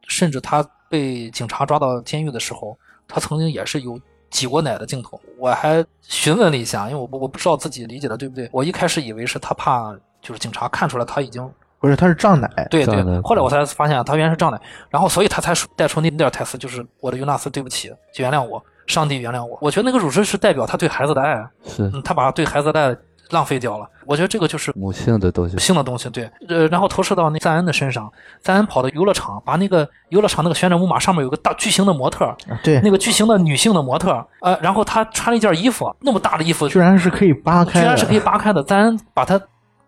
[0.08, 3.98] 甚至他被警察抓到监狱的时候，他曾经也是有
[4.30, 5.20] 挤过奶的镜头。
[5.38, 8.48] 我还询问了一下，因为我我不知道自己理解的对不对。
[8.52, 11.48] 我一开始以为是他怕就是警察看出来他已经
[11.84, 12.48] 不是，他是胀奶。
[12.70, 19.58] 对对后来我才发现他原来是胀奶，然后所以他才说带出那那点台词，就是我的尤纳斯，对不起，原谅我，上帝原谅我。
[19.60, 21.34] 我觉得那个乳汁是代表他对孩子的爱，
[21.66, 22.96] 是嗯，他把对孩子的爱
[23.30, 23.86] 浪费掉了。
[24.06, 25.58] 我觉得这个就是母性的东西。
[25.58, 38.62] 性的东西，对，呃，然后投射到那赞恩的身上，赞恩跑到游乐场，把那个游乐场那个旋转木马上面有个大巨型的模特，啊对，那个巨型的女性的模特，呃，然后他穿了一件衣服，那么大的衣服，居然是可以扒开，居然是可以扒开的。
[38.62, 39.38] 赞恩把他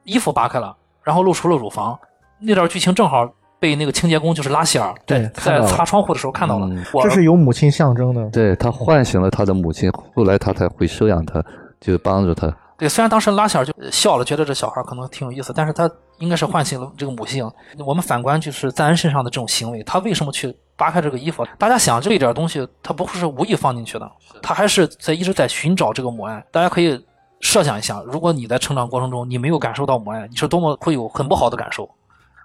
[0.05, 0.75] 衣服扒开了，
[1.07, 1.97] 然后露出了乳房，
[2.41, 3.25] 那段剧情正好
[3.61, 6.85] 被那个清洁工就是拉希尔在对在擦窗户的时候看到了嗯。
[6.93, 8.29] 我这是有母亲象征的。
[8.31, 11.41] 对他唤醒了他的母亲，后来他才会收养他，
[11.81, 12.53] 就帮助他。
[12.77, 15.89] 对，虽然当时拉希尔就笑了，觉得这小孩可能挺有意思，但是他
[16.19, 17.49] 应该是唤醒了这个母性。
[17.87, 21.47] 我们反观就是赞恩身上的这种行为，他为什么去扒开这个衣服？
[21.57, 24.11] 大家想这一点东西，他不会是无意放进去的，
[24.43, 26.45] 他还是在一直在寻找这个母爱。
[26.51, 27.03] 大家可以
[27.47, 31.89] 设想一下，如果你在成长过程中你没有感受到母爱，你是多么会有很不好的感受。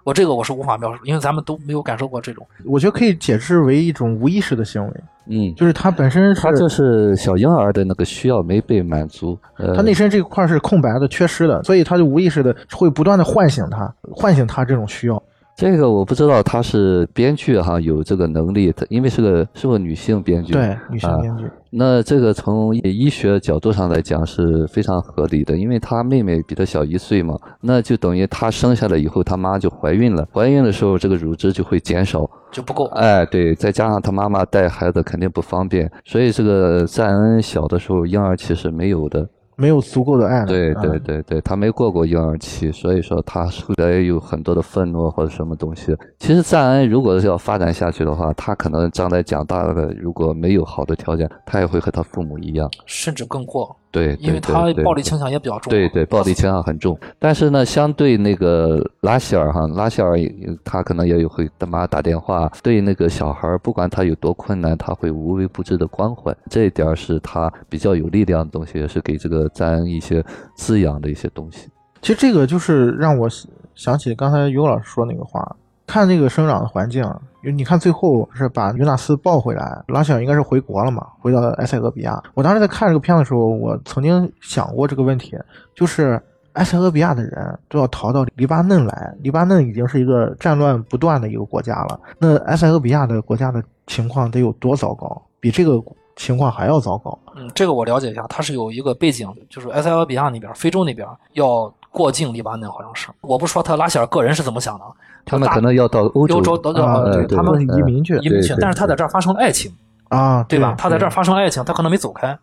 [0.04, 2.46] 我这个我是无法描述，因为咱们都没有感受过这种。
[2.64, 4.94] 我觉得可以解释为一种无意识的行为，
[5.26, 9.36] 嗯，就是他本身是他就是小婴儿的那个需要没被满足。
[9.58, 15.20] 呃，他内身这块是空白的、缺失的，所以他就无意识的会不断的唤醒他，唤醒他这种需要。
[15.56, 20.52] 这个我不知道，他是编剧哈有这个能力，他因为是个是个女性编剧。
[20.52, 39.26] 对，女性啊编剧，那这个从医学角度上来讲是非常合理的，因为他妹妹比他小一岁嘛，那就等于他生下来以后，他妈就怀孕了，怀孕的时候这个乳汁就会减少，就不够，哎，对，再加上他妈妈带孩子肯定不方便，所以这个赞恩小的时候婴儿期是没有的，
[39.62, 40.46] 没有足够的爱了。
[40.46, 45.96] 对啊对对对，他没过过婴儿期，所以说他后来有很多的愤怒或者什么东西。
[46.18, 52.68] 其实赞恩如果是要发展下去的话，他可能将来长大了，如果没有好的条件，他也会和他父母一样。
[52.86, 55.70] 甚至更过，对，因为他暴力倾向也比较重。
[55.70, 56.98] 对对，暴力倾向很重。
[57.18, 60.16] 但是呢，相对那个拉希尔哈，拉希尔
[60.64, 66.34] 他可能也有会他妈打电话，对那个小孩儿，不管他有多困难，他会无微不至的关怀。
[66.48, 70.24] 这一点儿是他比较有力量的东西，也是给这个赞恩一些
[70.56, 71.68] 滋养的一些东西。
[72.00, 73.28] 其实这个就是让我
[73.74, 77.02] 想起刚才尤老师说那个话，看这个生长的环境，
[77.42, 82.22] 因为你看最后是把约纳斯抱回来，拉小应该是回国了嘛，回到埃塞俄比亚。
[82.34, 85.36] 我当时在看这个片子的时候，我曾经想过这个问题，
[85.74, 86.20] 就是
[86.54, 95.20] 埃塞俄比亚的人都要逃到黎巴嫩来，黎巴嫩已经是一个战乱不断的一个国家了，那埃塞俄比亚的国家的情况得有多糟糕？
[95.40, 95.82] 比这个
[96.14, 97.18] 情况还要糟糕。
[97.34, 103.08] 嗯，这个我了解一下，它是有一个背景，就是埃塞俄比亚那边、非洲那边要过境黎巴嫩，好像是。
[103.20, 104.84] 我不说他拉希尔个人是怎么想的，
[105.24, 109.70] 他们可能要到欧洲，欧洲都要、啊他们移民去移民去但是他在这儿发生了爱情，
[110.08, 110.74] 啊，对吧？
[110.76, 112.36] 他在这儿发生了爱情，他可能没走开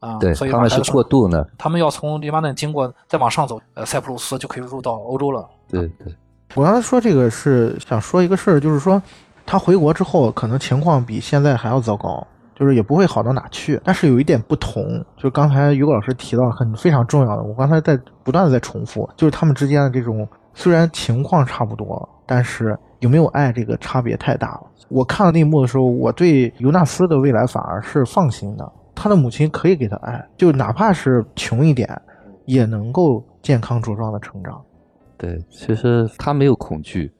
[0.00, 1.44] 啊，对所以他们是过渡呢。
[1.58, 5.48] 他们要从黎巴嫩经过再往上走，呃，塞浦路斯就可以入到欧洲了。
[5.68, 6.14] 对对，
[6.54, 9.00] 我刚才说这个是想说一个事儿，就是说
[9.46, 12.26] 他回国之后，可能情况比现在还要糟糕，
[12.60, 13.80] 就是也不会好到哪去。
[13.82, 24.60] 但是有一点不同，就是刚才于果老师提到很非常重要的，我刚才在不断的在重复，就是他们之间的这种虽然情况差不多，但是有没有爱这个差别太大了。
[24.88, 31.88] 我看到那一幕的时候，我对尤纳斯的未来反而是放心的，他的母亲可以给他爱，就哪怕是穷一点，
[32.44, 34.60] 也能够健康茁壮的成长。
[35.16, 37.12] 对，其实他没有恐惧，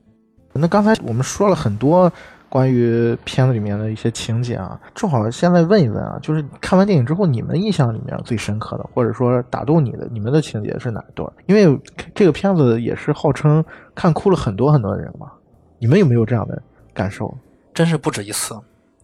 [0.52, 2.10] 那刚才我们说了很多
[2.50, 11.32] 关于片子里面的一些情节啊，正好现在问一问啊，就是看完电影之后，你们印象里面最深刻的，或者说打动你的，你们的情节是哪一段？
[11.46, 11.80] 因为
[12.12, 15.30] 这个片子也是号称看哭了很多很多的人嘛，
[15.78, 16.60] 你们有没有这样的
[16.92, 17.32] 感受？
[17.72, 18.58] 真是不止一次。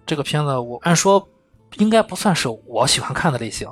[0.05, 1.25] 这个片子我按说
[1.79, 3.69] 应该不算是我喜欢看的类型，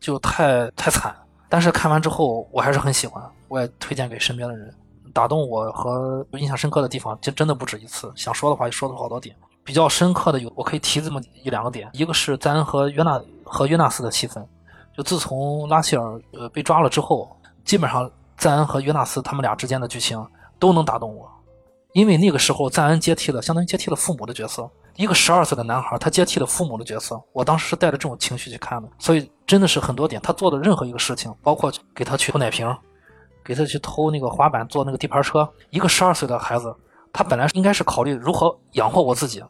[0.00, 1.14] 就太太惨。
[1.50, 4.72] 但是看完之后我还是很喜欢，我也推荐给身边的人。
[5.16, 8.12] 打动我和印象深刻的地方，就真的不止一次。
[8.14, 11.88] 想说的话也说了好多点，比较深刻的有，我可以提这么一两个点。
[11.94, 14.46] 一个是赞恩和约纳和约纳斯的戏份，
[14.94, 20.22] 就自从拉希尔呃被抓了之后，基本上赞恩和约纳斯他们俩之间的剧情
[20.58, 21.26] 都能打动我。
[21.94, 24.68] 因为那个时候赞恩接替了，相当于接替了父母的角色。
[24.96, 27.18] 一个十二岁的男孩，他接替了父母的角色。
[27.32, 32.66] 我当时是带着这种情绪去看的，所以真的是很多点，他做的任何一个事情，包括给他去偷奶瓶，
[33.46, 35.48] 给他去偷那个滑板，坐那个地盘车。
[35.70, 36.74] 一个十二岁的孩子，
[37.12, 39.42] 他本来应该是考虑如何养活我自己，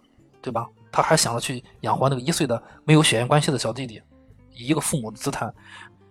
[0.42, 0.66] 对吧？
[0.92, 4.00] 他还想着去养活那个一岁的没有血缘关系的小弟弟，
[4.54, 5.50] 以一个父母的姿态。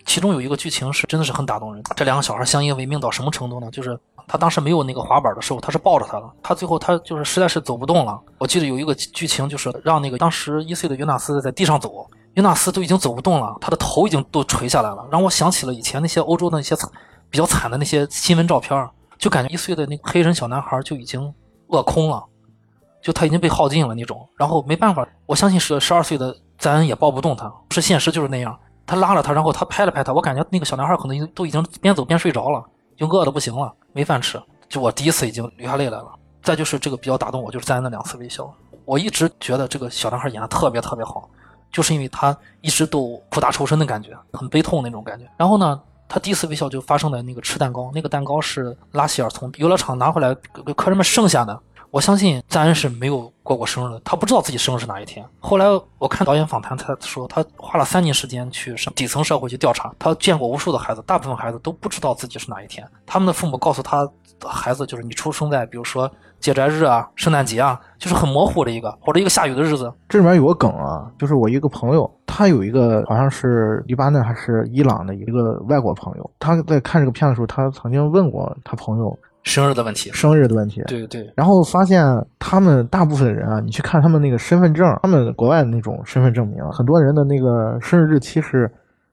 [0.05, 1.83] 其中有一个剧情是真的是很打动人。
[1.95, 3.71] 这两个小孩相依为命到什么程度呢？
[3.71, 6.29] 就是他当时没有那个滑板的时候，他是抱着他的。
[6.43, 8.21] 他最后他就是实在是走不动了。
[8.37, 16.75] 我记得有一个剧情就是让那个当时一岁的约纳斯在地上走，约纳斯都已经走不动了，他的头已经都垂下来了，让我想起了以前那些欧洲的那些
[17.35, 21.21] 比较惨的那些新闻照片，就感觉一岁的那个黑人小男孩就已经
[21.67, 22.23] 饿空了，
[23.01, 24.25] 就他已经被耗尽了那种。
[24.37, 28.57] 然后没办法，我相信是十二岁的赞恩也抱不动他，是现实就是那样。
[28.85, 32.63] 他拉了他，然后他拍了拍他，我感觉那个小男孩可能都已经边走边睡着了，
[32.95, 34.41] 就饿的不行了，没饭吃。
[34.69, 36.07] 就我第一次已经流下泪来了。
[36.41, 38.49] 再就是这个比较打动我，就是赞恩的两次微笑。
[38.85, 41.29] 我一直觉得这个小男孩演的特别特别好，
[41.69, 45.29] 就是因为他一直都苦大仇深的感觉，很悲痛那种感觉。
[45.35, 45.81] 然后呢，
[46.15, 50.33] 他第一次微笑就发生在那个吃蛋糕，那个蛋糕是拉希尔从游乐场拿回来
[50.65, 51.59] 给客人们剩下的。
[51.91, 55.25] 我相信赞恩是没有过过生日的，他不知道自己生日是哪一天。
[55.41, 55.65] 后来
[55.97, 62.89] 我看导演访谈，他说他花了三年时间去上底层社会去调查，他见过无数的孩子，大部分孩子都不知道自己是哪一天。
[63.05, 64.09] 他们的父母告诉他，
[64.45, 69.91] 孩子就是你出生在比如说节斋日啊、圣诞节啊，就是很模糊的一个或者一个下雨的日子。
[70.07, 79.17] 这里面有个梗啊，就是我一个朋友，他有一个好像是黎巴嫩还是伊朗的一个外国朋友，他在看这个片的时候，他曾经问过他朋友。
[79.43, 81.31] 生日的问题，生日的问题，对对。
[81.35, 82.03] 然后发现
[82.39, 88.67] 他们大部分人啊，你去看他们那个身份证，他们国外的那种身份证明，很多人的那个生日日期是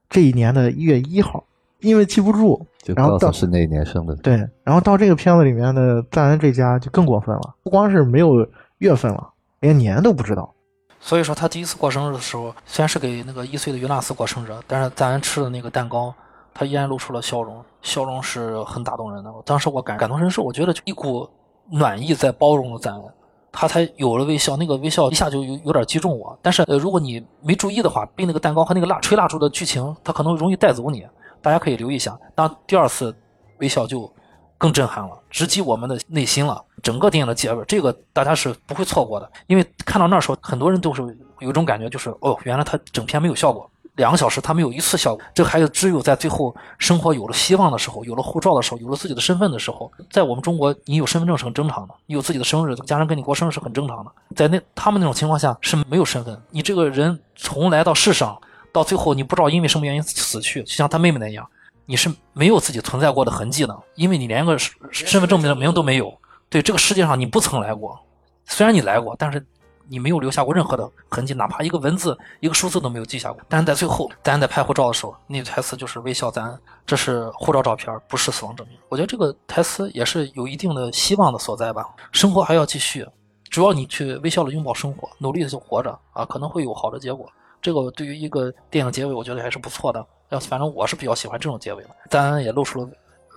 [0.09, 1.43] 这一年的一月一号，
[1.81, 4.15] 因为记不住，然后到是哪年生的。
[4.17, 8.45] 对，然后到这个片子里面的赞恩这家就更过分了，不光是没有
[8.79, 10.53] 月份了，连年都不知道。
[10.99, 16.13] 所以说他第一次过生日的时候，虽然是给那个一岁的尤纳斯过生日，但是赞恩吃的那个蛋糕。
[16.55, 19.33] 他依然露出了笑容，笑容是很打动人的。
[19.43, 21.27] 当时我感感同身受，我觉得就一股
[21.71, 23.03] 暖意在包容了赞恩，
[23.51, 24.55] 他才有了微笑。
[24.55, 26.37] 那个微笑一下就有有点击中我。
[26.43, 31.03] 但是呃，如果你没注意的话，被那个蛋糕和那个蜡吹蜡烛的剧情，他可能容易带走你。
[31.43, 32.17] 大家可以留意一下。
[32.33, 33.15] 当第二次
[33.59, 34.11] 微笑就
[34.57, 36.63] 更震撼了，直击我们的内心了。
[36.81, 41.01] 整个电影的结尾，这个大家是不会错过的，因为看到那时候，很多人都是
[41.39, 43.69] 有一种感觉，就是哦，原来他整片没有效果。
[43.95, 45.23] 两个小时，他没有一次效果。
[45.35, 54.11] 这孩子只有在最后生活有了希望的时候，有了护照的时候，有了自己的身份的时候，在我们中国，你有身份证是很正常的，你有自己的生日，家人跟你过生日是很正常的。
[54.35, 58.35] 在那他们那种情况下是没有身份，你这个人从来到世上，
[58.73, 61.47] 到最后你不知道因为什么原因死去，就像他妹妹那样，
[61.85, 64.57] 你是没有自己存在过的痕迹的，因为你连个
[64.91, 66.13] 身份证明的名都没有。
[66.49, 67.97] 对这个世界上你不曾来过，
[68.45, 69.45] 虽然你来过，但是。
[69.89, 73.41] 你没有留下过任何的痕迹，哪怕一个文字、一个数字都没有记下过。
[73.49, 78.77] 但是在最后，咱在拍护照的时候，那台词就是微笑，咱这是护照照片，不是死亡证明。
[78.87, 81.85] 我觉得这个台词也是有一定的希望的所在吧。
[82.13, 83.05] 生活还要继续，
[83.49, 87.29] 只要你去微笑的拥抱生活，努力的去活着啊，可能会有好的结果。
[87.63, 90.05] 这个对于一个电影结尾，我觉得还是不错的。
[90.29, 91.89] 要反正我是比较喜欢这种结尾的。
[92.11, 92.89] 咱也露出了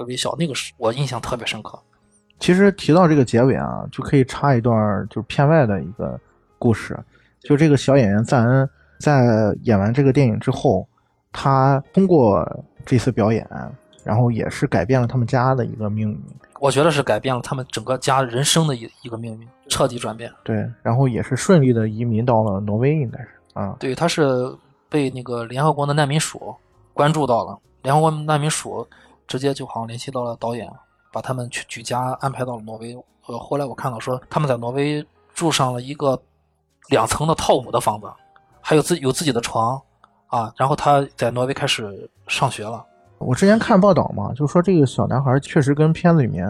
[0.07, 1.79] 微笑，那个是我印象特别深刻。
[2.39, 4.77] 其实提到这个结尾啊，就可以插一段
[5.09, 6.21] 就是片外的一个。
[6.59, 6.99] 故事，
[7.43, 10.89] 就这个小演员赞恩在演完这个电影之后，
[11.31, 12.43] 他通过
[12.87, 13.47] 这次表演，
[14.03, 16.19] 然后也是改变了他们家的一个命运。
[16.61, 20.33] 我觉得是改变了他们整个家人生的一一个命运，彻底转变。
[20.43, 23.75] 对，然后也是顺利的移民到了挪威，应该是啊。
[23.81, 24.55] 对，他是
[24.89, 26.55] 被那个联合国的难民署
[26.93, 28.87] 关注到了，联合国难民署
[29.27, 30.71] 直接就好像联系到了导演，
[31.13, 32.95] 把他们去举家安排到了挪威。
[33.27, 36.17] 呃，后来我看到说他们在挪威住上了一个。
[36.91, 38.07] 两层的套五的房子，
[38.61, 39.77] 还有自有自己的床，
[40.29, 42.87] 啊，然后他在挪威开始上学了。
[43.19, 46.47] 我之前看报道嘛，就说这个小男孩确实跟片子里面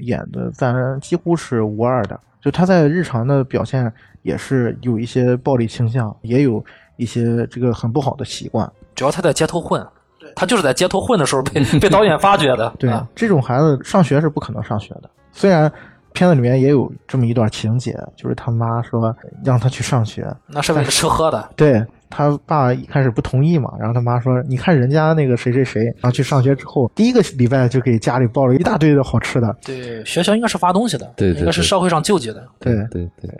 [0.00, 3.90] 演的咱几乎是无二的，就他在日常的表现
[4.22, 6.62] 也是有一些暴力倾向，也有
[6.96, 8.70] 一些这个很不好的习惯。
[8.94, 9.82] 主要他在街头混，
[10.36, 12.70] 他就是在街头混的时候被被导演发掘的。
[12.78, 15.72] 对，啊这种孩子上学是不可能上学的，虽然。
[16.14, 21.48] 片子里面也有这么一段情节，就是他妈说让他去上学，那是为了吃喝的。
[21.56, 21.82] 对
[22.14, 32.46] 他爸一开始不同意嘛，然后他妈说：“你看人家那个谁谁谁，然后去上学之后，第一个礼拜就给家里包了一大堆的好吃的。”对，学校应该是发东西的，对，应该是社会上救济的。
[32.58, 33.30] 对对对，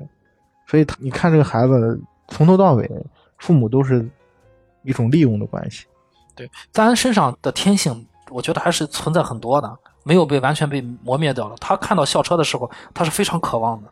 [0.66, 2.90] 所以他你看这个孩子从头到尾，
[3.38, 4.08] 父母都是
[4.82, 5.84] 一种利用的关系。
[6.34, 9.70] 对，咱身上的天性，我觉得还是存在很多的。
[10.04, 11.54] 没有被完全被磨灭掉了。
[11.60, 13.88] 他看到校车的时候，他是非常渴望的。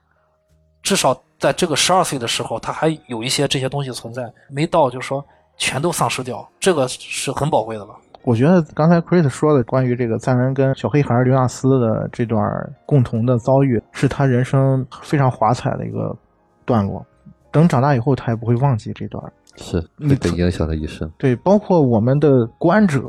[0.83, 5.25] 至少在这个十二岁的时候，他还有一些这些东西存在，没到就是说
[5.57, 7.97] 全都丧失掉，这个是很宝贵的了。
[8.23, 12.39] 我觉得刚才 Chris 说的关于这个赞恩跟小黑孩刘纳斯的这段
[12.85, 16.15] 共同的遭遇，是他人生非常华彩的一个
[16.67, 17.05] 段落。
[17.51, 19.21] 等长大以后，他也不会忘记这段。
[19.57, 21.11] 是你会影响他一生。
[21.17, 23.03] 对，包括我们的观者，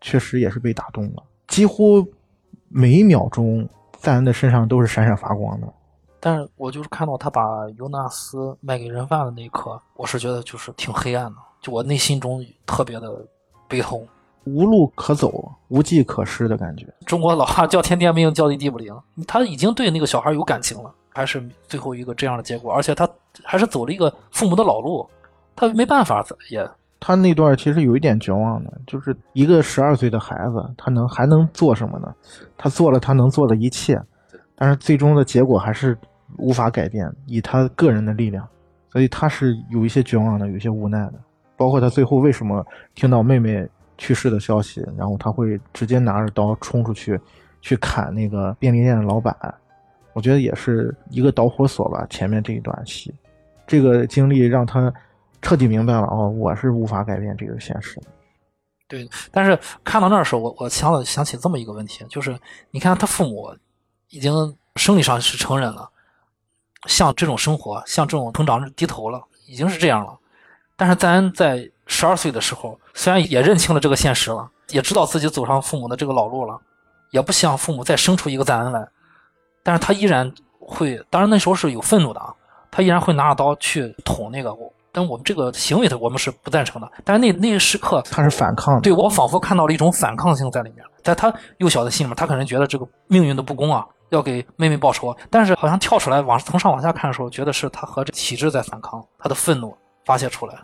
[0.00, 1.22] 确实也是被打动了。
[1.46, 2.02] 几乎
[2.68, 5.66] 每一秒钟，赞恩的身上都是闪闪发光的。
[6.20, 7.42] 但是我就是看到他把
[7.78, 13.10] 尤纳斯卖给人贩的那一刻，我是觉得就是挺黑暗的，就我内心中特别的
[13.66, 14.06] 悲痛，
[14.44, 16.86] 无路可走，无计可施的感觉。
[17.06, 18.94] 中国老话叫天天命，叫地地不灵。
[19.26, 23.08] 他已经对那个小孩有感情了，还是最后一个这样的结果，而且他
[23.42, 25.08] 还是走了一个父母的老路，
[25.56, 26.68] 他没办法也。
[27.02, 32.14] 他那段其实有一点绝望的，就是一个十二岁的孩子，他能还能做什么呢？
[32.58, 33.98] 他做了他能做的一切，
[34.54, 35.96] 但是最终的结果还是
[36.38, 38.46] 无法改变，以他个人的力量，
[38.92, 41.14] 所以他是有一些绝望的，有一些无奈的。
[41.56, 42.64] 包括他最后为什么
[42.94, 43.68] 听到妹妹
[43.98, 47.20] 去世的消息，然后他会直接拿着刀冲出去
[47.60, 49.34] 去砍那个便利店的老板，
[50.12, 52.06] 我觉得也是一个导火索吧。
[52.10, 53.14] 前面这一段戏，
[53.66, 54.92] 这个经历让他。
[55.42, 57.98] 彻底明白了哦，我是无法改变这个现实。
[58.86, 62.38] 对，但是看到那时候，我我想了想起这么一个问题，就是
[62.72, 63.50] 你看他父母
[64.10, 64.30] 已经
[64.76, 65.90] 生理上是成人了，
[66.86, 70.16] 向这种生活，向这种成长低头了，已经是这样了。
[70.76, 76.58] 但是赞恩在十二岁的时候，虽然也认清了这个现实了，也知道自己走上父母的这个老路了，
[77.10, 78.88] 也不希望父母再生出一个赞恩来，
[79.62, 82.32] 但是他依然会，当然那时候是有愤怒的啊，
[82.70, 84.72] 他依然会拿着刀去捅那个我。
[84.92, 86.90] 但我们这个行为的，我们是不赞成的。
[87.04, 88.80] 但是那那一时刻，他是反抗的。
[88.80, 95.16] 对我仿佛看到了一种反抗性在里面，在他幼小的心里面，他可能觉得这个命运的不公啊，要给妹妹报仇。
[95.30, 100.54] 但是好像跳出来往从上往下看的时候，觉得是他和这体制在反抗，他的愤怒发泄出来。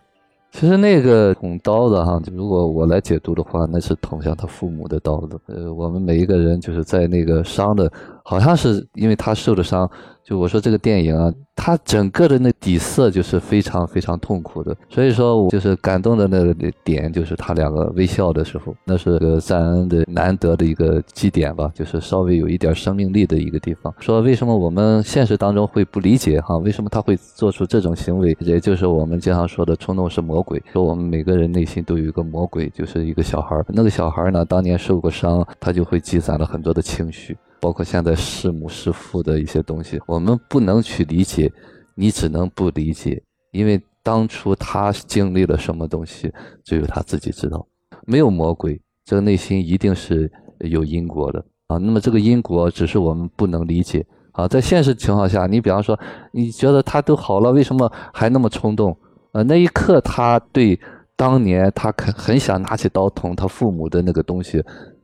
[0.53, 5.39] 其实那个捅刀子哈，如果我来解读的话，那是捅向他父母的刀子。
[5.49, 7.91] 呃，我们每一个人就是在那个伤的，
[8.29, 9.89] 好像是因为他受的伤。
[10.25, 16.53] 就我说这个电影啊，它整个的那底色就是非常非常痛苦的，所以说我就是感动的那个
[16.83, 23.95] 点，就是他两个微笑的时候，那是个赞恩的难得的一个基点吧，就是稍微有一点生命力的一个地方。
[24.01, 26.57] 说为什么我们现实当中会不理解哈？
[26.57, 28.37] 为什么他会做出这种行为？
[28.41, 30.61] 也就是我们经常说的冲动是魔鬼。
[30.73, 37.37] 说我们每个人内心都有一个魔鬼，就是一个小孩那个小孩呢，当年受过伤，他就会积攒了很多的情绪。
[37.61, 41.53] 包括现在弑母弑父的一些东西，我们不能去理解，
[41.95, 46.33] 你只能不理解，因为当初他经历了什么东西，
[46.65, 47.67] 只有他自己知道。
[48.07, 50.31] 没有魔鬼，这个内心一定是
[50.61, 51.77] 有因果的啊。
[51.79, 54.47] 那么这个因果只是我们不能理解啊。
[54.47, 55.99] 在现实情况下，你比方说，
[56.33, 58.97] 你觉得他都好了，为什么还那么冲动？
[59.33, 60.79] 呃，那一刻他对
[61.17, 64.63] 当年他很很想拿起刀捅他父母的那个东西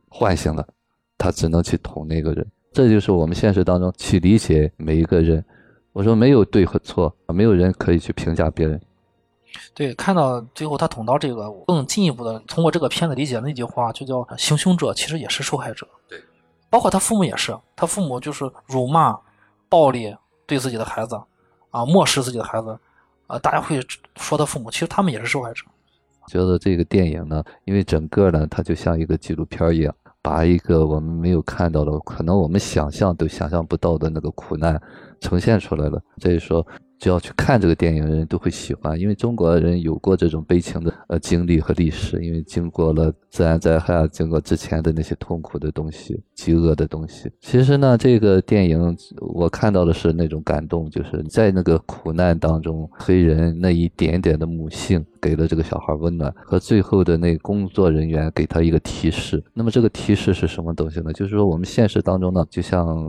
[0.09, 0.67] 唤醒了。
[1.23, 5.45] 他只能去捅那个人，这就是我们现实当中去理解每一个人。
[5.93, 8.81] 我说没有对和错，没有人可以去评价别人。
[9.73, 15.87] 对，看到最后他捅刀这个，更进一步的通过这个片子理解那句话，就叫行凶者其实也是受害者。
[16.09, 16.21] 对，
[16.69, 19.17] 包括他父母也是，他父母就是辱骂、
[19.69, 20.13] 暴力
[20.45, 21.15] 对自己的孩子，
[21.71, 22.77] 啊，漠视自己的孩子，
[23.29, 23.81] 啊，大家会
[24.17, 25.63] 说他父母，其实他们也是受害者。
[26.27, 29.95] 觉得这个电影呢，因为整个呢，它就像一个纪录片一样。
[30.23, 34.81] 把一个我们没有看到的，可能我们想象都想象不到的那个苦难
[35.21, 36.01] 呈现出来了。
[36.19, 36.67] 所以说。
[37.03, 47.29] 只要去看这个电影的人都会喜欢，因为中国人有过这种悲情的呃经历和历史，因为经过了自然灾害，经过之前的那些痛苦的东西、饥饿的东西。
[47.41, 59.43] 其实呢，这个电影我看到的是那种感动，就是在那个苦难当中，黑人那一点点的母性给了这个小孩温暖，和最后的那工作人员给他一个提示。
[59.55, 61.13] 那么这个提示是什么东西呢？
[61.13, 63.09] 就是说我们现实当中呢，就像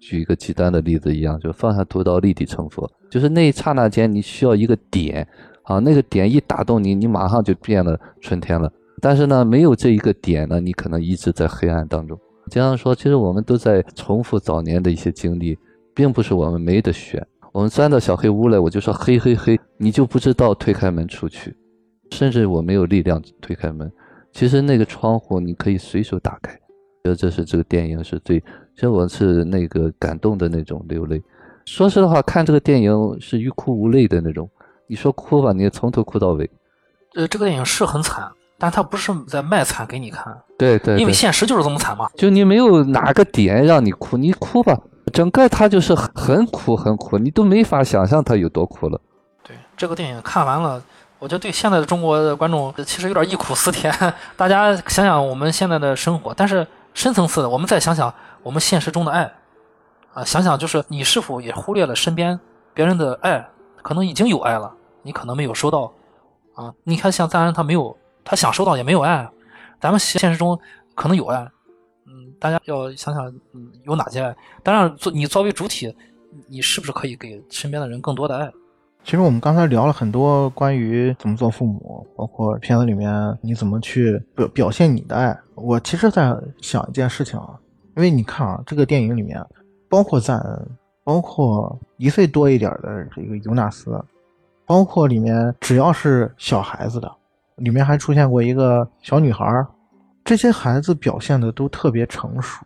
[0.00, 2.90] 举一个极端的例子一样，就放下屠刀立地成佛。
[3.08, 5.26] 就是那一刹那间，你需要一个点，
[5.62, 8.70] 啊，那个点一打动你，你马上就变了春天了。
[9.00, 12.18] 但是呢，没有这一个点呢，你可能一直在黑暗当中。
[12.50, 15.56] 经常说，其实我们都在重复早年的一些经历，
[15.94, 17.24] 并不是我们没得选。
[17.54, 21.56] 我们钻到小黑屋来，我就说嘿嘿嘿，你就不知道推开门出去，
[22.10, 23.88] 甚至我没有力量推开门。
[24.32, 26.52] 其实那个窗户你可以随手打开。
[27.04, 31.22] 觉得这是这个电影是最，其实我是那个感动的那种流泪。
[31.64, 34.50] 说实话，看这个电影是欲哭无泪的那种。
[34.88, 36.50] 你说哭吧，你从头哭到尾。
[37.14, 38.28] 呃，这个电影是很惨，
[38.58, 40.36] 但它不是在卖惨给你看。
[40.58, 40.98] 对对。
[40.98, 42.08] 因为现实就是这么惨嘛。
[42.16, 44.76] 就你没有哪个点让你哭，你哭吧。
[45.12, 49.00] 整个他就是很苦很苦，你都没法想象他有多苦了。
[49.42, 50.82] 对，这个电影看完了，
[51.18, 53.92] 我觉得对现在的中国的观众其实有点忆苦思甜。
[54.36, 59.30] 大家想想我们现在的生活，但是深层次的，我们再想想我们现实中的爱，
[60.14, 62.38] 啊，想想就是你是否也忽略了身边
[62.72, 63.46] 别人的爱，
[63.82, 65.92] 可能已经有爱了，你可能没有收到，
[66.54, 69.28] 啊，你看像赞恩他没有，他想收到也没有爱，
[69.80, 70.58] 咱们现实中
[70.94, 71.46] 可能有爱，
[72.44, 74.36] 大家要想想，嗯，有哪些爱？
[74.62, 75.90] 当然，作你作为主体，
[76.46, 78.52] 你是不是可以给身边的人更多的爱？
[79.02, 85.34] 其实我们刚才聊了很多关于怎么做父母，包括片子里面你怎么去表表现你的爱。
[85.54, 87.58] 我其实在想一件事情啊，
[87.96, 89.42] 因为你看啊，这个电影里面
[89.88, 90.68] 包括赞恩，
[91.02, 93.98] 包括一岁多一点的这个尤纳斯，
[94.66, 97.10] 包括里面只要是小孩子的，
[97.56, 99.66] 里面还出现过一个小女孩，
[100.24, 102.64] 这些孩子表现的都特别成熟，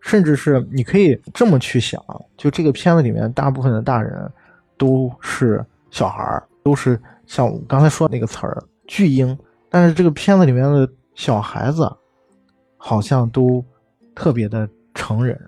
[0.00, 2.02] 甚至是你可以这么去想，
[2.36, 4.30] 就这个片子里面大部分的大人
[4.76, 5.64] 都是。
[5.90, 9.38] 小孩儿都是像我刚才说的那个词儿巨婴，
[9.70, 11.88] 但是这个片子里面的小孩子
[12.76, 13.64] 好像都
[14.12, 15.40] 特别的成人，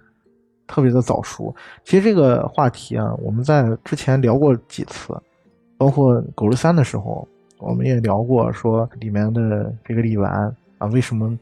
[0.68, 1.52] 特别的早熟。
[1.82, 5.20] 其实这个话题啊，我们在之前聊过几次，
[5.76, 7.26] 包括《狗日三》的时候，
[7.58, 11.38] 我们也聊过，说里面的这个李纨啊，为什么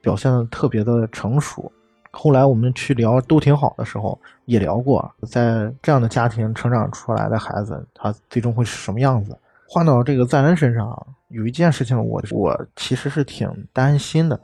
[0.00, 1.70] 表现的特别的成熟。
[2.10, 9.38] 后来我们去聊都挺好的时候，也聊过，在这样的家庭成长出来的孩子，他最终会是什么样子？
[9.68, 14.40] 换到这个赞恩身上，有一件事情，我我其实是挺担心的。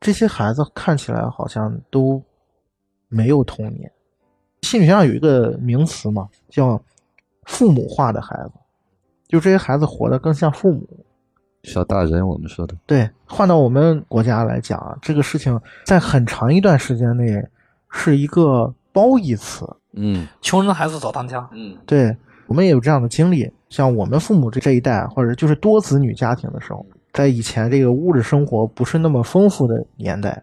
[0.00, 2.22] 这些孩子看起来好像都
[3.08, 3.90] 没有童年。
[4.62, 6.80] 心理学上有一个名词嘛，叫
[7.44, 8.52] “父母化的孩子”，
[9.26, 10.86] 就这些孩子活得更像父母。
[11.62, 17.46] 小大人，我们说的对，换到我们国家来讲，这个事情在很长一段时间内
[17.90, 19.68] 是一个褒义词。
[19.92, 21.46] 嗯，穷人的孩子早当家。
[21.52, 30.42] 嗯，对我们也有这样的经历，像我们父母这这一代，或者就是多子女家庭的时候，在以前这个物质生活不是那么丰富的年代，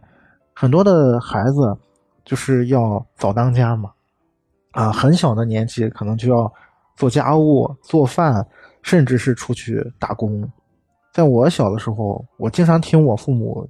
[0.54, 1.76] 很多的孩子
[2.24, 3.90] 就是要早当家嘛，
[4.72, 6.52] 啊，很小的年纪可能就要
[6.96, 8.46] 做家务、做饭，
[8.84, 10.48] 甚至是出去打工。
[11.18, 13.68] 在我小的时候，我经常听我父母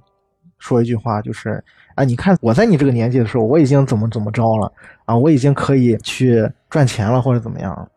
[0.58, 1.64] 说一句话，就是
[1.96, 4.70] ：“啊，你看我在你这个年纪的时候，我已经怎么怎么着了
[5.06, 7.90] 啊，我已经可以去赚钱了，或者怎么样。”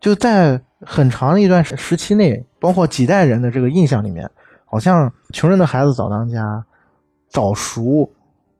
[0.00, 4.30] 就在很长的一段时期内，包括几代人的这个印象里面，
[4.66, 6.64] 好像穷人的孩子早当家、
[7.28, 8.08] 早熟、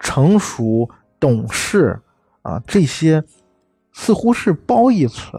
[0.01, 0.90] 成熟、
[1.20, 1.97] 懂事
[2.43, 3.22] 啊，这些
[3.93, 5.38] 似乎是褒义词。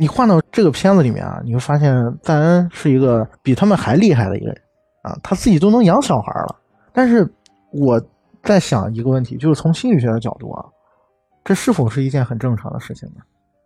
[0.00, 4.56] 你换到这个片子里面啊，你会发现赞恩是一个比他们还厉害的一个人
[5.02, 6.56] 啊，他自己都能养小孩了。
[6.90, 7.30] 但是
[7.70, 8.00] 我
[8.42, 10.64] 在想一个问题，就是从心理学的角度啊，
[11.44, 13.16] 这是否是一件很正常的事情呢？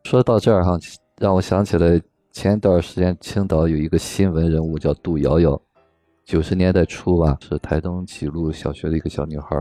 [0.02, 0.76] 说到这儿哈，
[1.20, 5.56] 让我想起来前一段时间青岛有一个新闻人物叫杜瑶瑶，
[6.24, 9.56] 九十年代初吧，是台东几路小学的一个小女孩，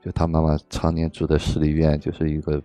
[0.00, 2.62] 就她妈妈常年住在市立医院，就是一个。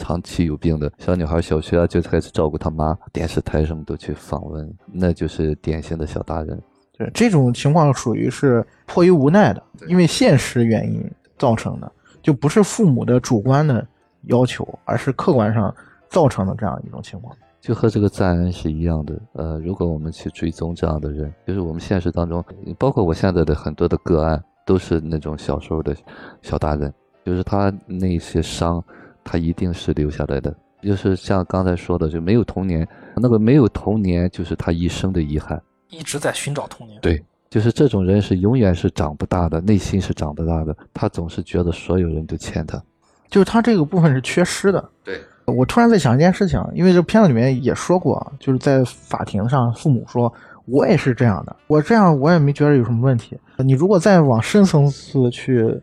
[0.00, 6.58] 长期有病的小女孩，小学啊就开始照顾她妈，电视台什么都去访问，那就是典型的小大人。
[6.96, 11.92] 对，这种情况属于是迫于无奈的，因为现实原因造成的，
[12.22, 13.86] 就不是父母的主观的
[14.22, 15.74] 要求，而是客观上
[16.08, 17.36] 造成的这样一种情况。
[17.60, 19.20] 就和这个赞恩是一样的。
[19.34, 22.42] 呃，如果我们去追踪这样的人，就是我们现实当中，
[22.78, 25.94] 包括我现在的很多的个案，都是那种小时候的
[26.40, 26.92] 小大人，
[27.22, 28.82] 就是他那些伤。
[29.24, 35.60] 他一定是留下来的，就是像刚才说的，就没有童年，那个没有童年就是他一生的遗憾，
[35.90, 36.98] 一直在寻找童年。
[37.00, 42.82] 对，就是这种人是永远是长不大的，内心是长不大的，他总是觉得所有人都欠他，
[43.28, 44.88] 就是他这个部分是缺失的。
[45.04, 50.32] 对，我突然在想一件事情，因为这片子里面也说过，就是在法庭上，父母说
[50.64, 53.38] 我也是这样的，我这样我也没觉得有什么问题。
[53.58, 55.78] 你如果再往深层次去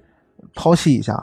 [0.55, 1.13] 剖析一下，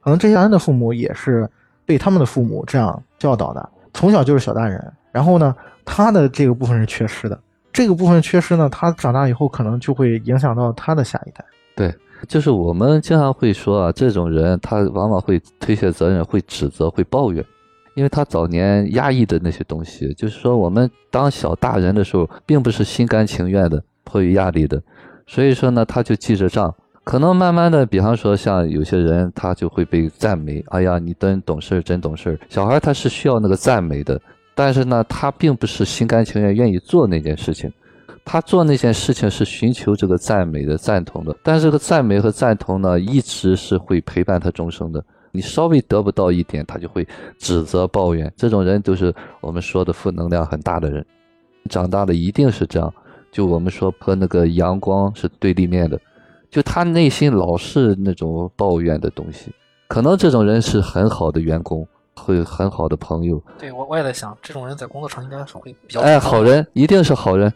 [0.00, 1.48] 可能这些人的父母也是。
[1.92, 4.82] 被他们的父母这样教导的，从小就是小大人。
[5.12, 7.38] 然后呢，他的这个部分是缺失的。
[7.70, 11.44] 这个部分缺失呢，他长大以后可能就会影响到他的下一代。
[11.76, 11.94] 对，
[12.26, 17.44] 就是我们经常会说啊，这种人他往往会推卸责任，会指责，会抱怨，
[17.94, 20.14] 因为他早年压抑的那些东西。
[20.14, 24.82] 就是说，我们当小大人的时候，并不是心甘情愿的，迫于压力的，
[25.26, 26.74] 所以说呢，他就记着账。
[27.04, 30.64] 可能慢慢的，比方说像有些人，他就会被赞美。
[30.68, 32.38] 哎呀，你真懂事，真懂事。
[32.48, 34.20] 小孩他是需要那个赞美的，
[34.54, 37.72] 但是呢，他并不是心甘情愿愿意做那件事情。
[38.24, 41.36] 他做那件事情是寻求这个赞美的、赞同的。
[41.42, 45.04] 但是这个赞美和赞同呢，一直是会陪伴他终生的。
[45.32, 47.04] 你稍微得不到一点，他就会
[47.36, 48.32] 指责、抱怨。
[48.36, 51.04] 这种人都是我们说的负能量很大的人。
[51.68, 52.94] 长大了一定是这样。
[53.32, 55.98] 就我们说和那个阳光是对立面的，
[56.52, 59.52] 就他内心老是那种抱怨的东西。
[59.88, 63.42] 可能这种人是很好的员工，会很好的朋友。
[63.58, 67.50] 对我我也在想，这种人在工作上应该是会比较哎，好人一定是好人，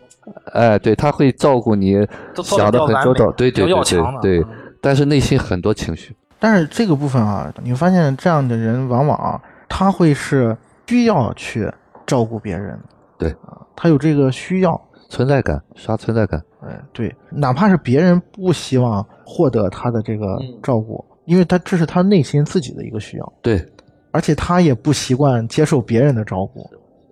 [0.53, 1.95] 哎，对他会照顾你，
[2.43, 4.47] 想的很周到，对对对对对嗯，
[4.81, 6.17] 但是内心很多情绪。
[6.39, 11.71] 但是这个部分啊，你会发现这样的人往往啊他会是需要去
[12.07, 12.79] 照顾别人，
[13.19, 14.81] 对啊，他有这个需要，
[15.11, 16.43] 存在感，刷存在感。
[16.67, 23.65] 哎，对，哪怕是别人不希望获得他的这个嗯照顾，因为他这是他内心自己的一个需要，对
[24.11, 26.69] 而且他也不习惯接受别人的照顾，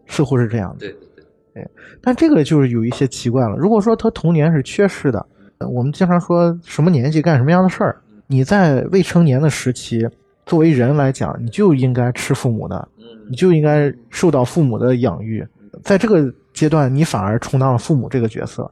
[0.07, 0.79] 似乎是这样的。
[0.81, 0.93] 对
[1.55, 1.71] 对
[2.03, 3.57] 但这个就是有一些奇怪了。
[3.57, 5.25] 如果说他童年是缺失的，
[5.59, 7.97] 呃我们经常说什么年纪干什么样的事儿，
[8.27, 10.09] 你在未成年的时期，
[10.47, 12.89] 作为人来讲，你就应该吃父母的，
[13.31, 15.47] 你就应该受到父母的养育。
[15.83, 18.69] 在这个阶段，你反而充当了父母这个角色，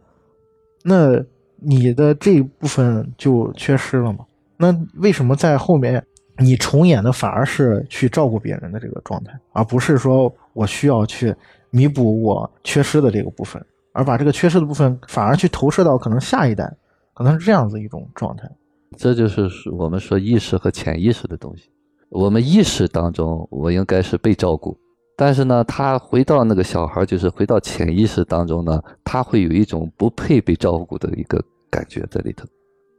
[0.82, 1.22] 那
[1.56, 4.24] 你的这一部分就缺失了嘛？
[4.56, 6.04] 那为什么在后面
[6.38, 11.34] 你重演的反而是去照顾别人的这个状态，而不是说我需要去
[11.70, 16.72] 弥补我缺失的这个部分，而把这个缺失的部分反而去投射到可能下一代，
[17.14, 18.48] 可能是这样子一种状态。
[18.96, 21.70] 这就是我们说意识和潜意识的东西。
[22.10, 24.76] 我们意识当中，我应该是被照顾，
[25.24, 32.44] 但是呢，他回到那个小孩，就是回到潜意识当中呢，他会有一种不配被照顾的一个感觉在里头。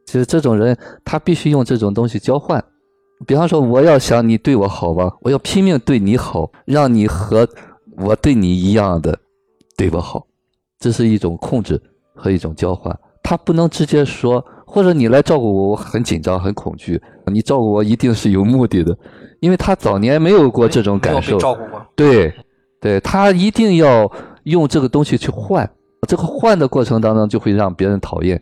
[0.06, 2.64] 其实这种人，他必须用这种东西交换。
[3.28, 7.46] 比方说，我要想你对我好吧，我要拼命对你好，让你和
[7.98, 9.20] 我对你一样的
[9.76, 10.26] 对我好，
[10.80, 11.78] 这是一种控制
[12.16, 12.98] 和一种交换。
[13.22, 14.42] 他不能直接说，
[14.74, 17.00] 或者你来照顾我，我很紧张、很恐惧。
[17.28, 18.98] 你照顾我一定是有目的的，
[19.40, 21.38] 因为他早年没有过这种感受。
[21.38, 21.80] 照顾过。
[21.96, 22.34] 对，
[22.82, 24.12] 对他一定要
[24.46, 25.70] 用这个东西去换，
[26.08, 28.42] 这个换的过程当中就会让别人讨厌。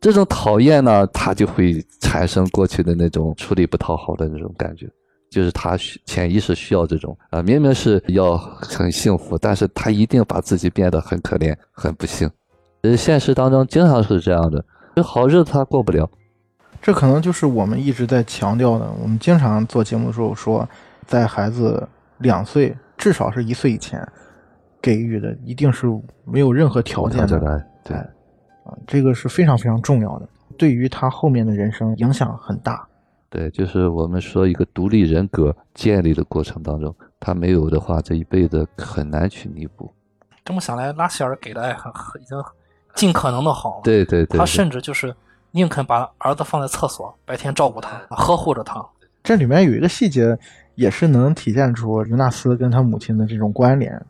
[0.00, 4.88] 这种讨厌呢，他就会产生过去的那种出力不讨好的那种感觉，
[5.30, 12.28] 就是他潜意识需要这种啊，明明是要很幸福，但是他一定把自己变得很可怜、很不幸。
[12.82, 14.66] 呃，现实当中经常是这样的，这
[15.02, 16.08] 好日子他过不了。
[16.80, 18.90] 这可能就是我们一直在强调的。
[19.02, 20.68] 我们经常做节目的时候说，
[21.06, 21.86] 在孩子
[22.18, 24.00] 两岁，至少是一岁以前，
[24.80, 25.86] 给予的一定是
[26.24, 27.38] 没有任何条件的
[27.84, 28.08] 对哎
[28.64, 32.86] 啊，这个是非常非常重要的，对于他后面的人生影响很大。
[33.28, 39.92] 对，就是我们说一个独立人格建立的过程当中，他没有的话，这一辈子很难去弥补。
[40.44, 42.38] 这么想来，拉希尔给的爱很很已经
[42.98, 43.80] 尽可能的好。
[43.84, 45.14] 对对对，他甚至就是
[45.52, 48.84] 宁肯把儿子放在厕所，白天照顾他，呵护着他。
[49.22, 50.36] 这里面有一个细节，
[50.74, 54.00] 也是能体现出尤纳斯跟他母亲的这种关联。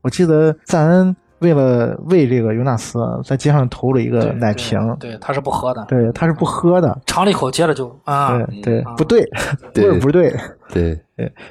[0.00, 9.28] 我记得赞恩为了喂这个尤纳斯，在街上投了一个奶瓶，对，他是不喝的，对，他是不喝的，尝了一口，接着就啊，对 不对，
[9.74, 9.84] 对。
[9.84, 10.34] 味儿不对，
[10.68, 11.00] 对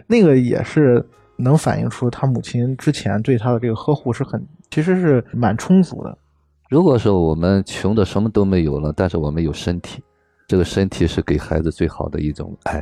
[0.07, 1.05] 那个也是
[1.35, 6.17] 能反映出他母亲之前对他的这个呵护是很，其实是蛮充足的。
[6.71, 10.01] 如果说我们穷的什么都没有了，但是我们有身体，
[10.47, 12.81] 这个身体是给孩子最好的一种爱，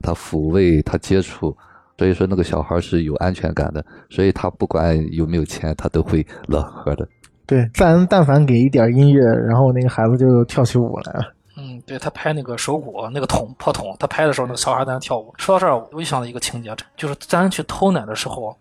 [0.00, 1.54] 他抚慰，他接触，
[1.98, 7.06] 所以说那个小孩是有安全感的，所以他不管有没有钱，他都会乐呵的。
[7.44, 11.30] 对，但但凡给一点音乐，然后那个孩子就跳起舞来了。
[11.58, 15.30] 嗯，对他拍那个手鼓那个桶破桶，他拍的时候那个小孩在那跳舞。
[15.36, 18.56] 说到这儿，我又想到一个情节，就是咱去偷奶的时候，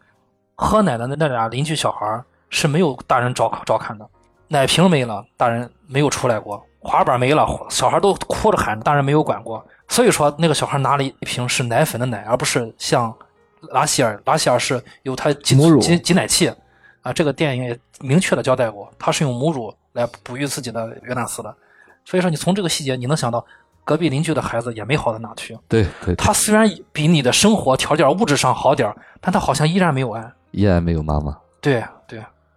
[0.56, 4.06] 喝奶的那那俩邻居小孩是没有大人照照看的，
[4.48, 9.66] 奶瓶没了，大人没有出来过；滑板没了，小孩都哭着喊，大人没有管过。
[9.88, 13.14] 所以说，那个小孩拿了一瓶是奶粉的奶，而不是像
[13.70, 16.52] 拉希尔，拉希尔是有他挤挤挤奶器
[17.02, 17.14] 啊。
[17.14, 21.56] 这个电影也明确的交代过，他是用母乳来哺育自己的约纳斯的。
[22.04, 23.44] 所以说，你从这个细节，你能想到
[23.84, 25.58] 隔壁邻居的孩子也没好到哪去。
[25.68, 30.32] 对对，他虽然比你的生活条件、物质上好点儿但他好像依然没有爱。
[30.52, 31.38] 依然没有妈妈。
[31.62, 31.84] 对对，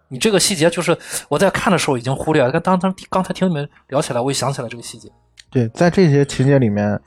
[0.09, 0.97] 你这个细节就是
[1.29, 5.09] 我在看的时候已经忽略了，但当当刚才听你们聊起来，我也想起来这个细节。
[5.49, 6.99] 对，在这些情节里面，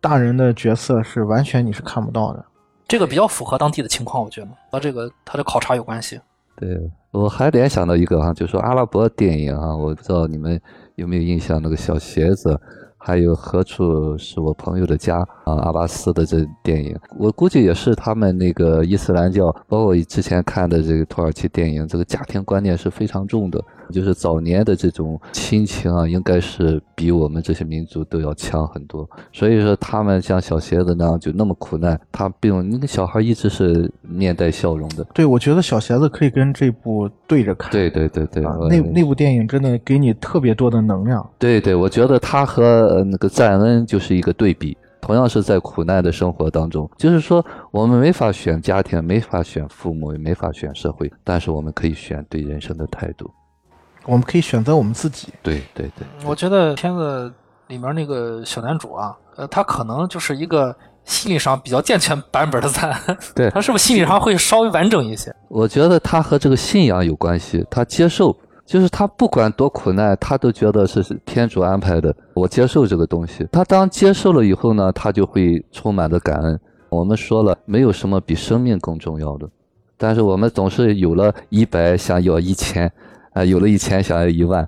[0.00, 2.44] 大人的角色是完全你是看不到的。
[2.86, 6.20] 这个比较符合当地的情况，我觉得和这个他的考察有关系。
[6.56, 6.68] 对，
[7.10, 10.60] 我还联想到一个哈，就说阿拉伯电影啊，我不知道你们
[10.96, 12.60] 有没有印象，那个小鞋子，
[13.04, 23.62] 还有何处是我朋友的家啊，阿巴斯的这电影，我估计也是他们那个伊斯兰教，包括之前看的这个土耳其电影，这个家庭观念是非常重的。
[23.92, 29.08] 就是早年的这种亲情啊，应该是比我们这些民族都要强很多。
[29.32, 35.04] 所以说，他们像小鞋子那样就那么苦难，他并那个小孩一直是面带笑容的。
[35.12, 37.70] 对，我觉得小鞋子可以跟这部对着看。
[37.70, 41.28] 对对对对，啊，那那部电影真的给你特别多的能量。
[41.38, 44.76] 对对，我觉得他和那个赞恩就是一个对比。
[45.00, 53.28] 同样是在苦难的生活当中，就是说我们没法选家庭，没法选父母，也没法选社会，但是我们可以选对人生的态度。
[54.04, 55.28] 我们可以选择我们自己。
[55.42, 57.32] 对对对，我觉得片子
[57.68, 60.74] 里面那个小男主啊，呃，他可能就是一个
[61.04, 62.96] 心理上比较健全版本的咱。
[63.34, 65.34] 对，他是不是心理上会稍微完整一些？
[65.48, 68.36] 我觉得他和这个信仰有关系，他接受。
[68.64, 72.14] 就是他不管多苦难，他都觉得是天主安排的。
[72.32, 73.46] 我接受这个东西。
[73.50, 76.58] 他当接受了以后呢，他就会充满的感恩。
[76.88, 79.48] 我们说了，没有什么比生命更重要的。
[79.98, 82.90] 但是我们总是有了一百想要一千，
[83.32, 84.66] 啊，有了一千想要一万。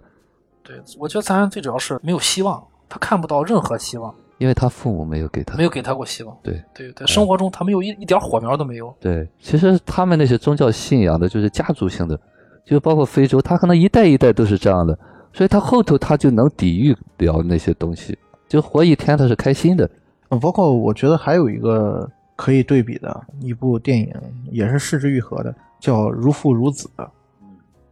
[0.62, 6.36] 对，我觉得咱最主要是没有希望，他看不到任何希望，因为他父母没有给他，没有给他过希望。
[6.42, 8.94] 对对对，生活中他没有一一点火苗都没有。
[9.00, 12.18] 对，其实他们那些宗教信仰的就是家族性的。
[12.64, 14.98] 就包括非洲，他可能一代一代都是这样的，
[15.34, 19.84] 所以他后头他就能抵御了那些东西，就活一天他是开心的。
[20.30, 24.10] 嗯包括我觉得还有一个可以对比的一部电影，
[24.50, 26.88] 也是失之愈合的，叫《如父如子》。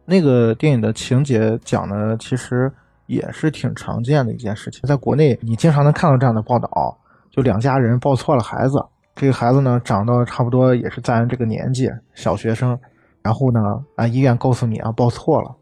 [0.05, 2.71] 那个电影的情节讲的其实
[3.05, 6.97] 也是挺常见的一件事情，在国内你经常能看到这样的报道，
[7.31, 8.83] 就两家人抱错了孩子，
[9.15, 12.77] 这个孩子呢长到差不多也是咱这个年纪，小学生。
[13.21, 15.55] 然后呢，啊，医院告诉你啊，抱错了。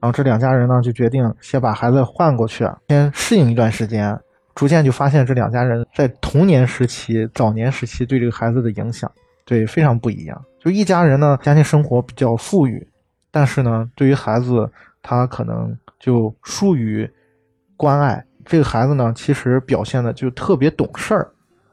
[0.00, 4.18] 然后这两家人呢，就决定先把孩子换过去，先适应一段时间。
[4.54, 9.10] 逐渐就发现这两家人在童年时期、早年时期对这个孩子的影响，
[9.44, 10.44] 对非常不一样。
[10.58, 12.86] 就一家人呢，家庭生活比较富裕，
[13.36, 14.66] 但是呢，对于孩子，
[15.02, 17.06] 他可能就疏于
[17.76, 18.24] 关爱。
[18.46, 21.30] 这个孩子呢，其实表现的就特别懂事儿，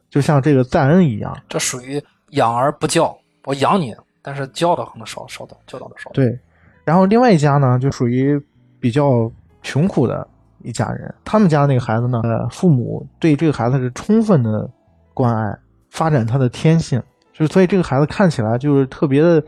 [0.10, 1.34] 就像这个赞恩一样。
[1.48, 3.96] 这属于养而不教，我养你。
[4.22, 6.10] 但是教的可能少少的，教导的少。
[6.12, 6.38] 对，
[6.84, 8.38] 然后另外一家呢，就属于
[8.78, 10.28] 比较穷苦的
[10.64, 11.16] 一家人。
[11.24, 14.70] 他们家那个孩子呢，呃，父母对这个孩子是充分的
[15.14, 15.58] 关爱，
[15.92, 17.02] 发展他的天性，
[17.32, 19.42] 就所以这个孩子看起来就是特别的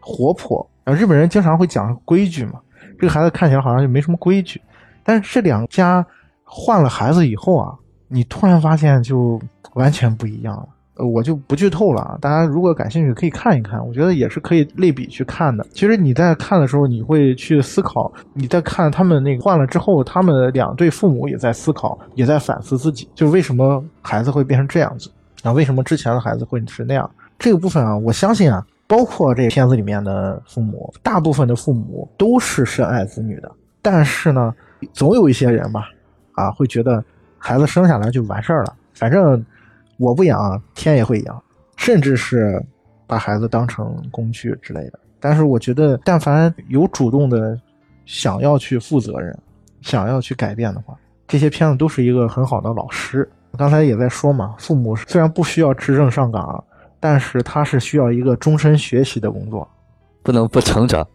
[0.00, 0.66] 活泼。
[0.94, 2.60] 日本人经常会讲规矩嘛，
[2.98, 4.60] 这个孩子看起来好像就没什么规矩。
[5.04, 6.04] 但是这两家
[6.44, 7.74] 换了孩子以后啊，
[8.08, 9.40] 你突然发现就
[9.74, 10.68] 完全不一样了。
[11.02, 12.18] 我就不剧透了啊！
[12.20, 13.82] 大家如果感兴趣，可以看一看。
[13.86, 15.66] 我觉得也是可以类比去看的。
[15.72, 25.10] 其实你在看的时候，你会去思考；你在看他们那个换了之后，他们两对父母也在思考，也在反思自己，就为什么孩子会变成这样子
[25.42, 25.52] 啊？
[25.52, 27.10] 为什么之前的孩子会是那样？
[27.38, 33.50] 这个部分啊，我相信啊，包括这片子里面的父母，大部分的父母都是深爱子女的。
[33.80, 34.52] 但是呢，
[34.92, 35.88] 总有一些人吧，
[36.32, 37.02] 啊，会觉得
[37.38, 39.46] 孩子生下来就完事儿了，反正。
[40.02, 41.42] 我不养，天也会养，
[41.76, 42.58] 甚至是
[43.06, 44.98] 把孩子当成工具之类的。
[45.20, 47.54] 但是我觉得，但凡有主动的
[48.06, 49.38] 想要去负责任、
[49.82, 50.96] 想要去改变的话，
[51.28, 53.30] 这些片子都是一个很好的老师。
[53.58, 56.64] 刚才也在说嘛，父母虽然不需要持证上岗，
[57.00, 59.66] 但是它是需要一个终身学习的工作，
[60.22, 61.06] 不能不成长，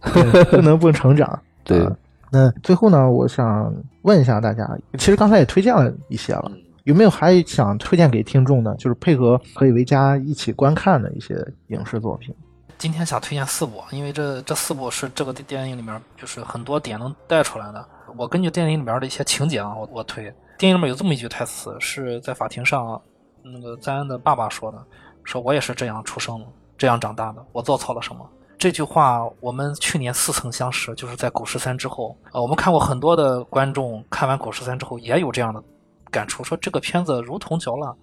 [0.50, 1.40] 不能不成长。
[1.64, 1.88] 对，
[2.32, 6.52] 那最后呢，我想问一下大家，其实刚才也推荐了一些了。
[6.84, 8.76] 有没有还想推荐给听众的？
[8.76, 11.36] 就是配合可以为家一起观看的一些
[11.68, 12.34] 影视作品。
[12.78, 17.84] 今天想推荐四部，因为这这四部是这个电影里面就是很多点能带出来的。
[18.18, 20.32] 我根据电影里面的一些情节啊，我我推。
[20.60, 23.02] 电影里面有这么一句台词，是在法庭上
[23.44, 24.78] 那个赞恩的爸爸说的
[25.26, 26.45] ：“说我也是这样出生的，
[26.78, 28.26] 这样长大的，我做错了什么？”
[28.57, 32.15] 这句话我们去年似曾相识，就是在《狗十三》之后。
[32.32, 35.61] 呃，我们看过很多的观众看完《狗十三》之后也有这样的。
[36.11, 37.93] 感触说这个片子如同嚼蜡，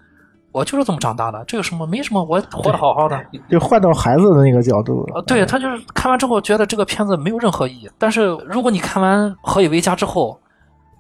[0.51, 1.87] 我就是这么长大的，这有什么？
[1.87, 3.19] 没什么，我活得好好的。
[3.49, 7.91] 就换到孩子的那个角度，呃，对他就是看完之后觉得这个片子没有任何意义。
[7.99, 10.39] 但是如果你看完《何以为家》之后，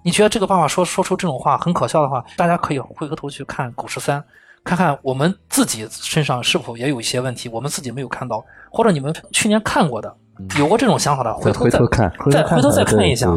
[0.02, 4.18] 你觉得这个爸爸说说出这种话很可笑的话，大家可以回过头去看《狗十三》，
[4.64, 10.14] 看看我们自己身上是否也有一些问题，我们自己没有看到，或者你们去年看过的，
[10.58, 13.28] 有过这种想法的，回头再看，再回头再看一下，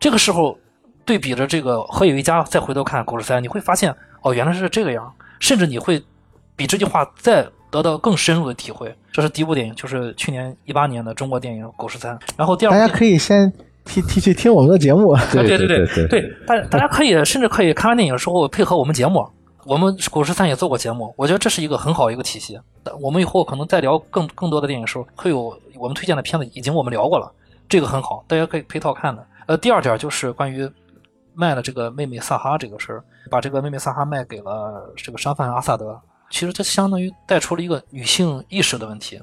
[0.00, 0.58] 这个时候。
[1.04, 5.12] 对比着这个《何以为家》，再回头看《狗十三》，你会发现，哦，原来是这个样。
[5.40, 6.00] 甚至你会
[6.54, 8.94] 比这句话再得到更深入的体会。
[9.10, 12.16] 这是第一部电影，就是去年一八年的中国电影《狗十三》。
[12.36, 13.52] 然后第二，大家可以先
[13.84, 15.16] 听听去听我们的节目。
[15.32, 19.28] 对对对对对，大 大家可以甚至可以看完电影的时候配合我们节目。
[19.64, 22.60] 我们《古十三》也做过节目，我觉得这是一个很好一个体系。
[23.00, 27.32] 我们以后可能再聊更更多的电影时候，会有我们推荐的片子，已经我们聊过了。
[27.68, 29.24] 这个很好，大家可以配套看的。
[29.46, 30.68] 呃，第二点就是关于
[31.32, 35.98] 卖了这个妹妹萨哈这个事儿，把这个妹妹萨哈卖给了这个商贩阿萨德，
[36.28, 39.20] 其实这相当于带出了一个女性意识的问题。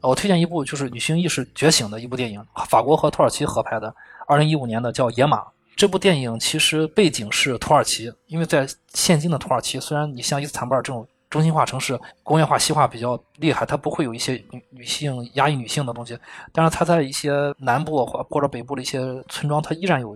[0.00, 3.92] 我推荐一部就是女性意识觉醒的一部电影，法国和土耳其合拍的，
[4.28, 5.38] 二零一五年的叫《野马》。
[5.80, 16.18] 这部电影其实背景是土耳其，因为在现今的土耳其，虽然你像伊斯坦布尔这种中心化城市，工业化西化比较厉害，它不会有一些女女性压抑女性的东西，
[16.52, 19.00] 但是它在一些南部或或者北部的一些
[19.30, 20.14] 村庄，它依然有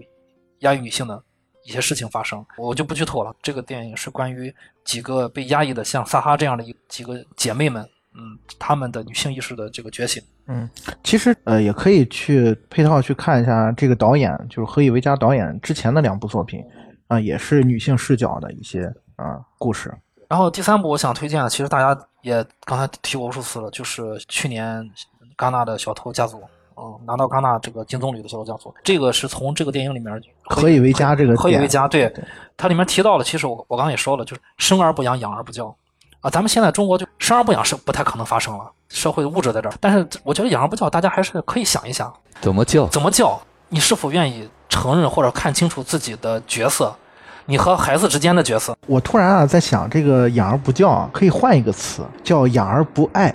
[0.58, 1.24] 压抑女性的
[1.64, 2.44] 一些事情发生。
[2.58, 3.34] 我就不剧透了。
[3.40, 4.54] 这个电影是关于
[4.84, 10.22] 几个被压抑的像萨哈这样的一几个姐妹们，嗯，他们的女性意识的这个觉醒。
[10.46, 10.68] 嗯，
[11.02, 16.62] 其实呃也可以去配套去看一下这个导演，就是何以为家导演之前的两部作品，
[17.08, 19.92] 啊、也是女性视角的一些啊、故事。
[20.28, 24.88] 然后第三部我想推荐的，其实大家也刚才提过无数次了，就是去年
[25.36, 26.38] 戛纳的《小偷家族》，
[26.76, 32.12] 嗯，拿到戛纳这个金棕榈的《小偷家族》，这个是从这个电影里面何以为家这个何以为家，对，
[32.56, 35.74] 它里面提到了，其实我我刚刚也说了，就是生而不养，养而不教
[36.24, 36.30] 啊。
[36.30, 42.10] 咱们现在中国就生而不养是不太可能发生了，社会的物质在这儿，但是我觉得养而不教，大家还是可以想一想，
[42.40, 42.88] 怎么教？
[42.88, 43.38] 怎么教？
[43.68, 46.94] 你是否愿意承认或者看清楚自己的角色？
[47.46, 53.30] 你和孩子之间的角色，我突然啊在想，这个养而不教啊，可以换一个词，叫养而不爱。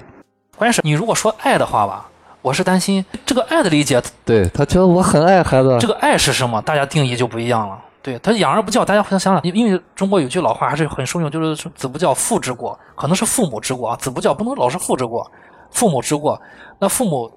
[0.58, 2.10] 关键是你如果说爱的话吧，
[2.42, 7.78] 我是担心这个爱的理解，对他觉得我很爱孩子，这个爱是什么，大家定义就不一样了。
[8.02, 15.30] 对他养而不教，大家互相想想，因为中国有句老话还是很受用，就是子不教父之过，可能是父母之过啊，子不教不能老是父之过，
[15.72, 16.42] 父母之过。
[16.80, 17.32] 那父母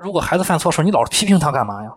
[0.00, 1.90] 如果孩子犯错时候，你老是批评他干嘛呀？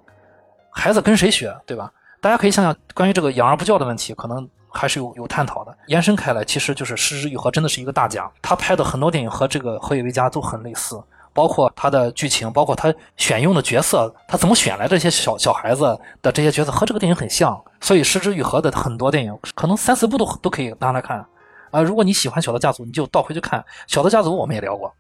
[0.71, 1.91] 孩子跟谁学，对吧？
[2.21, 5.75] 大家可以想想关于这个养而不教的问题，可能还是有有探讨的。
[5.87, 11.01] 延伸开来，其实就是失之愈合真的是一个大奖，他拍的很多电影和这个《何以为家》都很类似。
[11.33, 21.25] 包括他的剧情，包括他选用的角色，他怎么选来这些小小孩子的这些角色和这个电影很像，所以《失之愈合》的很多电影可能三四部都都可以拿来看
[21.69, 24.91] 啊、如果你喜欢《小的家族》，你就倒回去看《小的家族》，我们也聊过，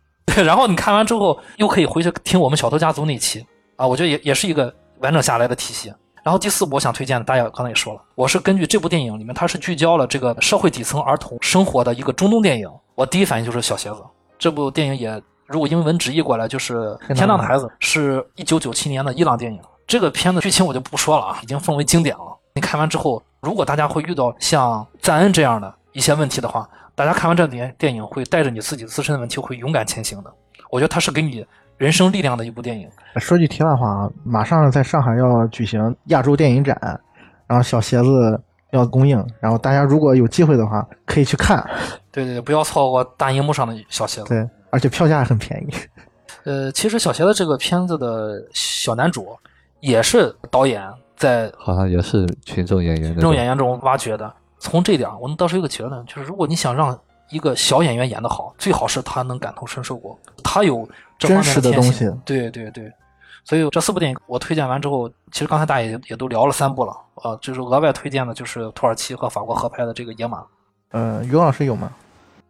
[0.43, 3.45] 然后你看完之后又可以回去听我们《小偷家族》那期
[3.77, 5.93] 啊，我觉得也也是一个完整下来的体系。
[6.23, 14.03] 然后第四部我想推荐的，大家刚才也说了，我是根据这部电影里面，它是聚焦了这个社会底层儿童生活的一个中东电影，我第一反应就是小鞋子。
[14.37, 19.59] 这部电影也如果英文直译过来就是《天堂的孩子》，是一九九七年的伊朗电影。
[19.87, 22.36] 这个片子剧情我就不说了啊，已经奉为经典了。
[22.57, 30.33] 你看完之后，如果大家会遇到像赞恩这样的一些问题的话，大家看完这电电影会带着你自己自身的问题会勇敢前行的。
[30.71, 31.45] 我觉得它是给你
[31.77, 32.89] 人生力量的一部电影。
[33.17, 36.75] 说句题外话啊，马上在上海要举行亚洲电影展，
[37.45, 38.41] 然后小鞋子
[38.71, 41.63] 要公映，然后大家如果有机会的话，可以去看。
[42.11, 44.29] 对对对，不要错过大荧幕上的小鞋子。
[44.29, 45.73] 对，而且票价很便宜。
[46.43, 49.37] 呃，其实小鞋子这个片子的小男主
[49.79, 50.81] 也是导演
[51.17, 54.31] 在好像也是群众演员群众演员中挖掘的。
[54.59, 56.97] 从这点，我们得出一个结论，就是如果你想让
[57.29, 60.87] 一个小演员演得好，最好是他能感同身受过，他有
[61.19, 62.91] 真实的东西对对对，
[63.43, 70.39] 所以这四部电影我推荐完之后，其实刚才大家也也都聊了三部了，呃，就是额外推荐的就是土耳其和法国合拍的这个《野马》。
[70.91, 71.91] 呃，于老师有吗？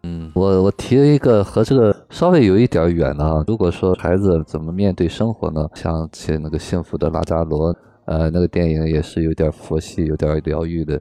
[0.04, 3.44] 嗯，我我提了一个和这个稍微有一点远的啊。
[3.48, 5.68] 如果说孩子怎么面对生活呢？
[5.74, 7.76] 像起那个幸福的拉扎罗，
[8.08, 11.00] 呃，那个电影也是有点佛系、有点疗愈的。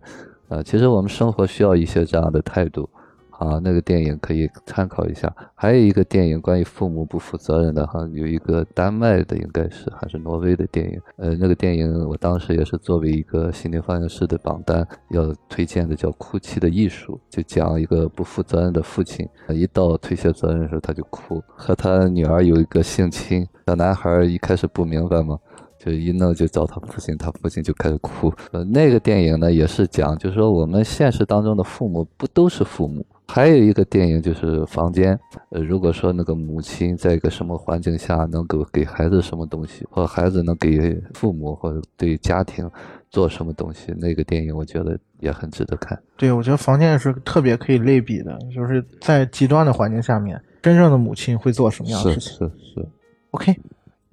[0.48, 2.88] 呃，其实我们生活需要一些这样的态度
[3.30, 3.61] 啊。
[3.62, 5.32] 那个电影可以参考一下。
[5.54, 11.00] 还有一个电影关于父母不负责任的哈，有一个丹麦的应该是还是挪威的电影。
[11.16, 25.38] 呃，那个电影我当时也是作为一个心灵放映师的榜单要推荐的，叫《哭泣的艺术》，就讲一个不负责任的父亲，一到推卸责任的时候他就哭，和他女儿有一个性侵，小男孩一开始不明白嘛。
[25.87, 28.32] 就一弄就找他父亲，他父亲就开始哭。
[28.51, 33.07] 呃，那个电影呢也是讲，就是说我们现实当中的父母不都是父母。
[33.28, 35.16] 还有一个电影就是《房间》，
[35.51, 42.68] 呃，如果说那个母亲在一个什么环境下能够给孩子什么东西，或孩子能给父母或者对家庭
[43.11, 46.01] 做什么东西，那个电影我觉得也很值得看。
[46.16, 52.39] 对，我觉得房间是特别可以类比的，就是在极端的环境下面，真正的母亲会做什么样的是事情。
[52.39, 52.89] 是是
[53.32, 53.57] ，OK，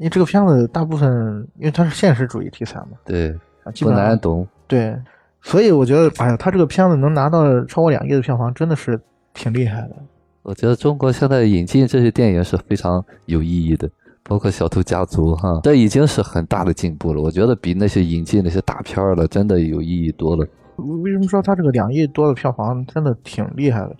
[0.03, 3.33] 因为这个片子大部分因为它是现实主义题材嘛，对，
[3.79, 4.45] 不难懂。
[4.67, 4.93] 对，
[5.41, 8.99] 所以我觉得，哎呀，他这个片子能拿到超过两亿的票房，真的是
[9.33, 9.95] 挺厉害的。
[10.41, 13.89] 我觉得中国现在引进这些电影是非常有意义的，
[14.23, 17.21] 包括《小偷家族》哈，这已经是很大的进步了。
[17.21, 20.45] 我觉得比那些引进那些大片儿了，真的有意义多了。
[20.75, 23.95] 为什么说他这个两亿多的票房真的挺厉害的？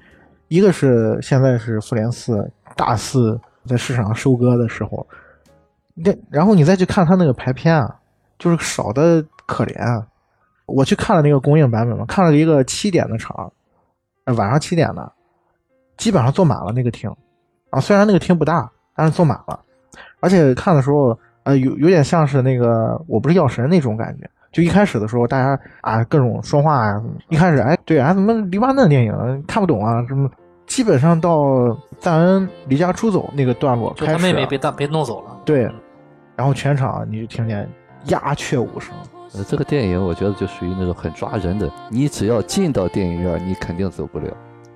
[0.50, 2.46] 一个是现在是复联四
[2.76, 5.08] 大肆在市场上收割的时候，
[5.94, 7.96] 那然后你再去看他那个排片啊，
[8.40, 10.06] 就是少的可怜啊！
[10.66, 13.52] 我去看了那个公映版本嘛，看了一个七点的场，
[14.26, 15.12] 呃晚上七点的，
[15.98, 17.14] 基本上坐满了那个厅。
[17.70, 19.60] 啊，虽然那个厅不大，但是坐满了，
[20.20, 24.30] 而且看的时候，呃，有有点像是那个我不是药神那种感觉。
[24.52, 30.04] 就一开始的时候，大家啊各种说话啊，一开始哎对啊，怎么黎巴嫩电影看不懂啊？
[30.08, 30.30] 什么？
[30.66, 35.38] 基本上到赞恩离家出走那个段落他妹妹被带被弄走了。
[35.44, 35.70] 对，
[36.44, 37.66] 然后全场你就听见
[38.08, 38.94] 鸦雀无声。
[39.34, 44.26] 呃，这个电影我觉得就属于那种很抓人的，你只要进到电影院，你肯定走不了。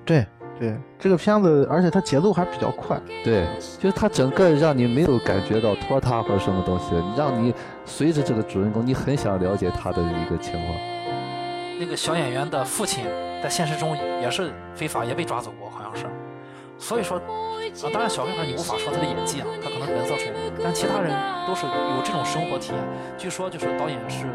[0.02, 0.26] 对
[0.58, 2.98] 对，这个片子，而且它节奏还比较快。
[3.22, 3.46] 对，
[3.78, 7.52] 就是它整个让你没有感觉到拖沓或者什么东西，让你
[7.84, 10.74] 随着这个主人公，你很想了解他的一个情况。
[11.78, 13.04] 那个小演员的父亲
[13.42, 16.06] 在现实中也是非法，也被抓走过，好像是。
[16.78, 21.12] 所以说，啊，当然小黑孩你无法说他的演技啊，他可能人色出演，但其他人
[21.46, 22.82] 都是有这种生活体验。
[23.18, 24.26] 据说就是导演是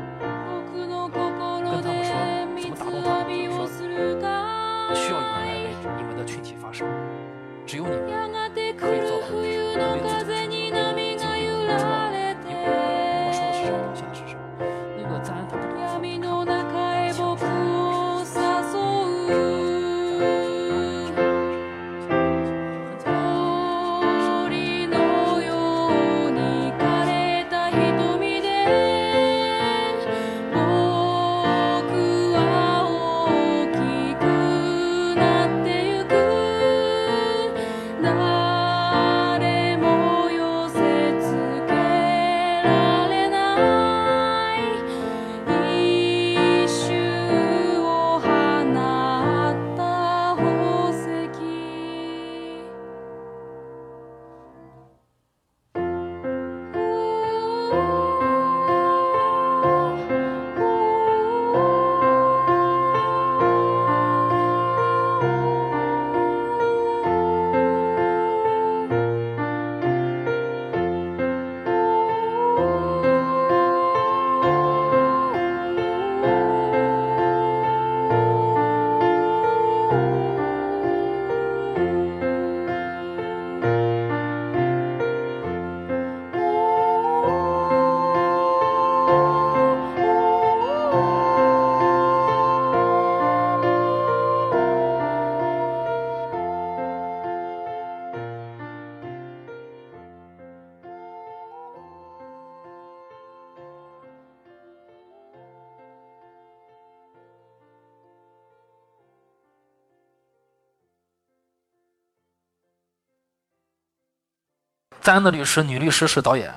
[115.04, 116.54] 三的律师，女律师是导演，